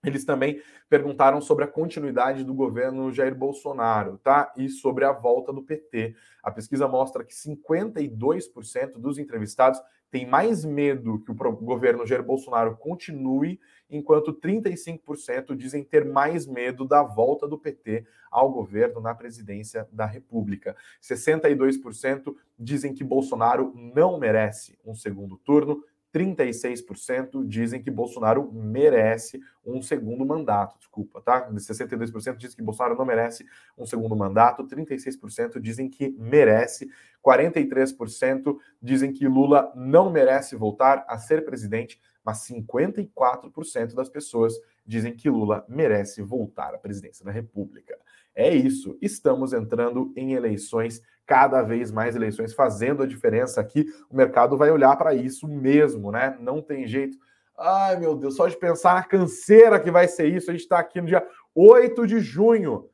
Eles 0.02 0.24
também 0.24 0.62
perguntaram 0.88 1.40
sobre 1.42 1.64
a 1.64 1.68
continuidade 1.68 2.44
do 2.44 2.54
governo 2.54 3.12
Jair 3.12 3.34
Bolsonaro, 3.34 4.18
tá? 4.18 4.50
E 4.56 4.70
sobre 4.70 5.04
a 5.04 5.12
volta 5.12 5.52
do 5.52 5.62
PT. 5.62 6.14
A 6.42 6.50
pesquisa 6.50 6.88
mostra 6.88 7.22
que 7.22 7.34
52% 7.34 8.92
dos 8.96 9.18
entrevistados 9.18 9.80
têm 10.10 10.26
mais 10.26 10.64
medo 10.64 11.22
que 11.24 11.30
o 11.30 11.34
governo 11.34 12.06
Jair 12.06 12.22
Bolsonaro 12.22 12.76
continue, 12.78 13.60
enquanto 13.96 14.34
35% 14.34 15.54
dizem 15.56 15.84
ter 15.84 16.04
mais 16.04 16.46
medo 16.46 16.84
da 16.84 17.02
volta 17.02 17.46
do 17.46 17.58
PT 17.58 18.04
ao 18.30 18.50
governo 18.50 19.00
na 19.00 19.14
presidência 19.14 19.88
da 19.92 20.06
República. 20.06 20.76
62% 21.02 22.34
dizem 22.58 22.92
que 22.92 23.04
Bolsonaro 23.04 23.72
não 23.74 24.18
merece 24.18 24.78
um 24.84 24.94
segundo 24.94 25.36
turno, 25.36 25.82
36% 26.14 27.44
dizem 27.44 27.82
que 27.82 27.90
Bolsonaro 27.90 28.48
merece 28.52 29.40
um 29.66 29.82
segundo 29.82 30.24
mandato. 30.24 30.78
Desculpa, 30.78 31.20
tá? 31.20 31.50
62% 31.50 32.36
dizem 32.36 32.56
que 32.56 32.62
Bolsonaro 32.62 32.96
não 32.96 33.04
merece 33.04 33.44
um 33.76 33.84
segundo 33.84 34.14
mandato, 34.14 34.64
36% 34.64 35.60
dizem 35.60 35.88
que 35.88 36.14
merece, 36.16 36.88
43% 37.24 38.56
dizem 38.80 39.12
que 39.12 39.26
Lula 39.26 39.72
não 39.74 40.08
merece 40.08 40.54
voltar 40.54 41.04
a 41.08 41.18
ser 41.18 41.44
presidente, 41.44 42.00
mas 42.24 42.38
54% 42.48 43.94
das 43.94 44.08
pessoas 44.08 44.54
dizem 44.86 45.14
que 45.14 45.28
Lula 45.28 45.64
merece 45.68 46.22
voltar 46.22 46.74
à 46.74 46.78
presidência 46.78 47.24
da 47.24 47.30
República. 47.30 47.98
É 48.34 48.52
isso, 48.52 48.98
estamos 49.00 49.52
entrando 49.52 50.12
em 50.16 50.32
eleições, 50.32 51.00
cada 51.26 51.62
vez 51.62 51.92
mais 51.92 52.16
eleições 52.16 52.52
fazendo 52.52 53.02
a 53.02 53.06
diferença 53.06 53.60
aqui. 53.60 53.86
O 54.10 54.16
mercado 54.16 54.56
vai 54.56 54.70
olhar 54.70 54.96
para 54.96 55.14
isso 55.14 55.46
mesmo, 55.46 56.10
né? 56.10 56.36
Não 56.40 56.60
tem 56.60 56.86
jeito. 56.86 57.16
Ai, 57.56 57.96
meu 57.96 58.16
Deus, 58.16 58.34
só 58.34 58.48
de 58.48 58.56
pensar 58.56 58.94
na 58.94 59.04
canseira 59.04 59.78
que 59.78 59.90
vai 59.90 60.08
ser 60.08 60.26
isso. 60.26 60.50
A 60.50 60.52
gente 60.52 60.62
está 60.62 60.78
aqui 60.78 61.00
no 61.00 61.06
dia 61.06 61.24
8 61.54 62.06
de 62.06 62.18
junho. 62.18 62.90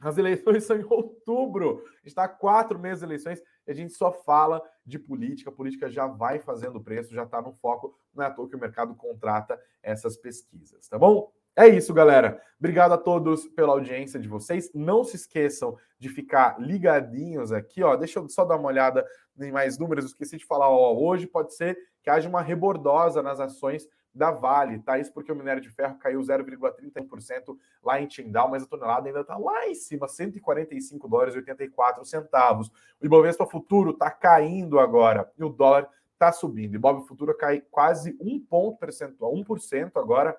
As 0.00 0.18
eleições 0.18 0.64
são 0.64 0.76
em 0.76 0.84
outubro. 0.84 1.84
Está 2.04 2.26
quatro 2.28 2.78
meses 2.78 3.00
de 3.00 3.06
eleições 3.06 3.42
a 3.70 3.74
gente 3.74 3.92
só 3.92 4.10
fala 4.10 4.62
de 4.84 4.98
política. 4.98 5.50
A 5.50 5.52
política 5.52 5.90
já 5.90 6.06
vai 6.06 6.38
fazendo 6.38 6.80
preço, 6.80 7.14
já 7.14 7.24
está 7.24 7.42
no 7.42 7.52
foco. 7.52 7.94
Não 8.14 8.24
é 8.24 8.26
à 8.26 8.30
toa 8.30 8.48
que 8.48 8.56
o 8.56 8.60
mercado 8.60 8.94
contrata 8.94 9.60
essas 9.82 10.16
pesquisas, 10.16 10.88
tá 10.88 10.98
bom? 10.98 11.30
É 11.54 11.66
isso, 11.66 11.92
galera. 11.92 12.40
Obrigado 12.58 12.92
a 12.92 12.96
todos 12.96 13.48
pela 13.48 13.72
audiência 13.72 14.20
de 14.20 14.28
vocês. 14.28 14.70
Não 14.72 15.02
se 15.02 15.16
esqueçam 15.16 15.76
de 15.98 16.08
ficar 16.08 16.60
ligadinhos 16.60 17.50
aqui, 17.50 17.82
ó. 17.82 17.96
Deixa 17.96 18.20
eu 18.20 18.28
só 18.28 18.44
dar 18.44 18.56
uma 18.56 18.68
olhada 18.68 19.04
em 19.40 19.50
mais 19.50 19.76
números. 19.76 20.04
Eu 20.04 20.10
esqueci 20.10 20.36
de 20.36 20.46
falar, 20.46 20.70
ó. 20.70 20.94
Hoje 20.96 21.26
pode 21.26 21.54
ser 21.54 21.76
que 22.00 22.10
haja 22.10 22.28
uma 22.28 22.40
rebordosa 22.40 23.24
nas 23.24 23.40
ações 23.40 23.88
da 24.14 24.30
Vale, 24.30 24.80
tá? 24.80 24.98
Isso 24.98 25.12
porque 25.12 25.30
o 25.30 25.36
minério 25.36 25.62
de 25.62 25.70
ferro 25.70 25.96
caiu 25.98 26.20
0,31% 26.20 27.56
lá 27.82 28.00
em 28.00 28.06
Tindal, 28.06 28.48
mas 28.50 28.62
a 28.62 28.66
tonelada 28.66 29.08
ainda 29.08 29.20
está 29.20 29.36
lá 29.36 29.68
em 29.68 29.74
cima, 29.74 30.08
145 30.08 31.08
dólares 31.08 31.34
e 31.34 31.38
84 31.38 32.04
centavos. 32.04 32.68
O 33.00 33.06
Ibovespa 33.06 33.46
futuro 33.46 33.90
está 33.90 34.10
caindo 34.10 34.78
agora 34.78 35.30
e 35.38 35.44
o 35.44 35.48
dólar 35.48 35.88
está 36.12 36.32
subindo. 36.32 36.72
O 36.72 36.76
Ibovespa 36.76 37.08
futuro 37.08 37.36
cai 37.36 37.60
quase 37.70 38.16
um 38.20 38.40
ponto 38.40 38.78
percentual, 38.78 39.32
1% 39.34 39.92
agora 39.96 40.36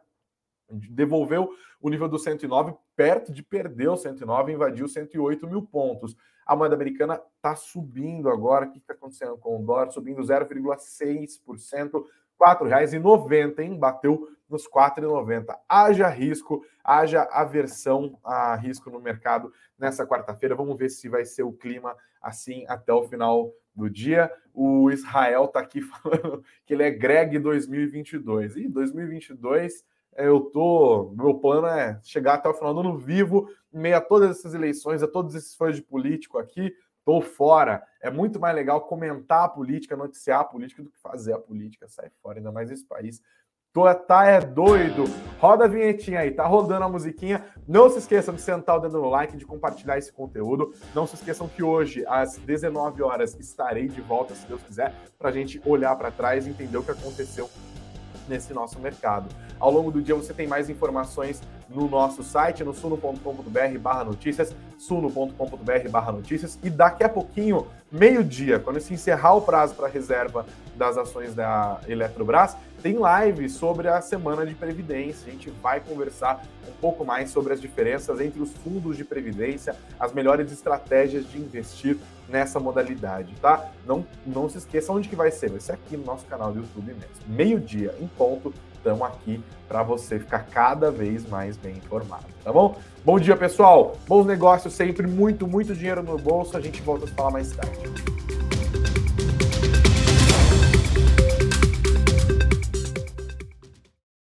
devolveu 0.71 1.51
o 1.82 1.89
nível 1.89 2.08
do 2.08 2.19
109 2.19 2.75
perto 2.95 3.32
de 3.32 3.41
perder 3.41 3.89
o 3.89 3.97
109 3.97 4.51
invadiu 4.51 4.88
108 4.88 5.47
mil 5.47 5.63
pontos. 5.63 6.15
A 6.45 6.55
moeda 6.55 6.75
americana 6.75 7.21
está 7.36 7.55
subindo 7.55 8.29
agora. 8.29 8.65
O 8.65 8.71
que 8.71 8.79
está 8.79 8.93
acontecendo 8.93 9.38
com 9.38 9.62
o 9.62 9.65
dólar? 9.65 9.91
Subindo 9.91 10.21
0,6%, 10.21 12.03
R$ 12.39 12.56
4,90, 12.56 13.60
hein? 13.60 13.78
Bateu 13.78 14.28
nos 14.49 14.67
4,90. 14.67 15.56
Haja 15.67 16.08
risco, 16.08 16.65
haja 16.84 17.23
aversão 17.32 18.17
a 18.23 18.56
risco 18.56 18.89
no 18.89 18.99
mercado 18.99 19.54
nessa 19.78 20.06
quarta-feira. 20.06 20.56
Vamos 20.56 20.78
ver 20.78 20.89
se 20.89 21.08
vai 21.08 21.25
ser 21.25 21.43
o 21.43 21.54
clima 21.54 21.95
assim 22.21 22.65
até 22.67 22.91
o 22.91 23.04
final 23.04 23.52
do 23.75 23.89
dia. 23.89 24.32
O 24.54 24.89
Israel 24.89 25.45
está 25.45 25.60
aqui 25.60 25.82
falando 25.84 26.43
que 26.65 26.73
ele 26.73 26.84
é 26.84 26.91
Greg 26.91 27.38
2022. 27.38 28.58
E 28.58 28.67
2022 28.67 29.86
eu 30.17 30.41
tô. 30.41 31.13
Meu 31.15 31.36
plano 31.36 31.67
é 31.67 31.99
chegar 32.04 32.36
até 32.36 32.49
o 32.49 32.54
final 32.54 32.73
do 32.73 32.82
ano 32.82 32.97
vivo, 32.97 33.49
em 33.73 33.80
meio 33.80 33.97
a 33.97 34.02
todas 34.02 34.32
essas 34.32 34.54
eleições, 34.54 35.02
a 35.02 35.08
todos 35.08 35.36
esses 35.36 35.56
fãs 35.56 35.75
de 35.75 35.82
político 35.82 36.38
aqui. 36.38 36.73
Tô 37.05 37.21
fora. 37.21 37.83
É 38.01 38.09
muito 38.09 38.39
mais 38.39 38.55
legal 38.55 38.81
comentar 38.81 39.45
a 39.45 39.49
política, 39.49 39.95
noticiar 39.95 40.41
a 40.41 40.45
política 40.45 40.83
do 40.83 40.89
que 40.89 40.99
fazer 40.99 41.33
a 41.33 41.39
política. 41.39 41.88
Sai 41.88 42.09
fora, 42.21 42.39
ainda 42.39 42.51
mais 42.51 42.69
nesse 42.69 42.85
país. 42.85 43.21
Tô, 43.71 43.93
tá 43.93 44.25
é 44.25 44.41
doido. 44.41 45.03
Roda 45.39 45.65
a 45.65 45.67
vinhetinha 45.67 46.21
aí, 46.21 46.31
tá 46.31 46.45
rodando 46.45 46.85
a 46.85 46.89
musiquinha. 46.89 47.45
Não 47.67 47.88
se 47.88 47.99
esqueçam 47.99 48.33
de 48.33 48.41
sentar 48.41 48.77
o 48.77 48.79
dedo 48.79 48.99
no 48.99 49.09
like, 49.09 49.38
de 49.38 49.45
compartilhar 49.45 49.97
esse 49.97 50.12
conteúdo. 50.12 50.73
Não 50.95 51.05
se 51.05 51.15
esqueçam 51.15 51.47
que 51.47 51.62
hoje, 51.62 52.03
às 52.07 52.38
19 52.38 53.03
horas, 53.03 53.35
estarei 53.39 53.88
de 53.88 54.01
volta, 54.01 54.33
se 54.33 54.47
Deus 54.47 54.63
quiser, 54.63 54.95
para 55.19 55.29
a 55.29 55.31
gente 55.31 55.62
olhar 55.65 55.95
para 55.95 56.09
trás 56.09 56.47
e 56.47 56.49
entender 56.49 56.77
o 56.77 56.83
que 56.83 56.91
aconteceu 56.91 57.47
nesse 58.29 58.53
nosso 58.53 58.79
mercado. 58.79 59.27
Ao 59.59 59.69
longo 59.71 59.91
do 59.91 60.01
dia 60.01 60.15
você 60.15 60.33
tem 60.33 60.47
mais 60.47 60.69
informações 60.69 61.41
no 61.69 61.89
nosso 61.89 62.23
site, 62.23 62.63
no 62.63 62.73
suno.com.br 62.73 63.79
barra 63.79 64.03
notícias, 64.03 64.55
suno.com.br 64.77 65.89
barra 65.89 66.11
notícias, 66.11 66.57
e 66.63 66.69
daqui 66.69 67.03
a 67.03 67.09
pouquinho, 67.09 67.67
meio-dia, 67.91 68.59
quando 68.59 68.79
se 68.79 68.93
encerrar 68.93 69.33
o 69.33 69.41
prazo 69.41 69.75
para 69.75 69.87
reserva 69.87 70.45
das 70.75 70.97
ações 70.97 71.35
da 71.35 71.81
Eletrobras, 71.87 72.55
tem 72.81 72.97
live 72.97 73.49
sobre 73.49 73.87
a 73.87 74.01
semana 74.01 74.45
de 74.45 74.55
previdência. 74.55 75.27
A 75.27 75.31
gente 75.31 75.49
vai 75.49 75.79
conversar 75.79 76.43
um 76.67 76.71
pouco 76.79 77.05
mais 77.05 77.29
sobre 77.29 77.53
as 77.53 77.61
diferenças 77.61 78.19
entre 78.19 78.41
os 78.41 78.51
fundos 78.57 78.97
de 78.97 79.03
previdência, 79.03 79.75
as 79.99 80.13
melhores 80.13 80.51
estratégias 80.51 81.29
de 81.29 81.37
investir 81.37 81.97
nessa 82.27 82.59
modalidade, 82.59 83.33
tá? 83.41 83.69
Não, 83.85 84.05
não 84.25 84.47
se 84.47 84.59
esqueça 84.59 84.91
onde 84.93 85.09
que 85.09 85.15
vai 85.15 85.31
ser, 85.31 85.49
vai 85.49 85.59
ser 85.59 85.73
aqui 85.73 85.97
no 85.97 86.05
nosso 86.05 86.25
canal 86.25 86.51
do 86.51 86.59
YouTube 86.59 86.93
mesmo. 86.93 87.09
Meio-dia, 87.27 87.95
em 87.99 88.07
ponto, 88.07 88.53
estamos 88.73 89.01
aqui 89.01 89.41
para 89.67 89.83
você 89.83 90.19
ficar 90.19 90.45
cada 90.45 90.91
vez 90.91 91.27
mais 91.27 91.57
bem 91.57 91.77
informado, 91.77 92.25
tá 92.43 92.51
bom? 92.51 92.77
Bom 93.03 93.19
dia, 93.19 93.35
pessoal. 93.35 93.97
Bons 94.07 94.25
negócios 94.25 94.73
sempre, 94.73 95.07
muito, 95.07 95.47
muito 95.47 95.75
dinheiro 95.75 96.03
no 96.03 96.17
bolso. 96.17 96.55
A 96.55 96.61
gente 96.61 96.81
volta 96.81 97.05
a 97.05 97.07
falar 97.07 97.31
mais 97.31 97.51
tarde. 97.51 98.48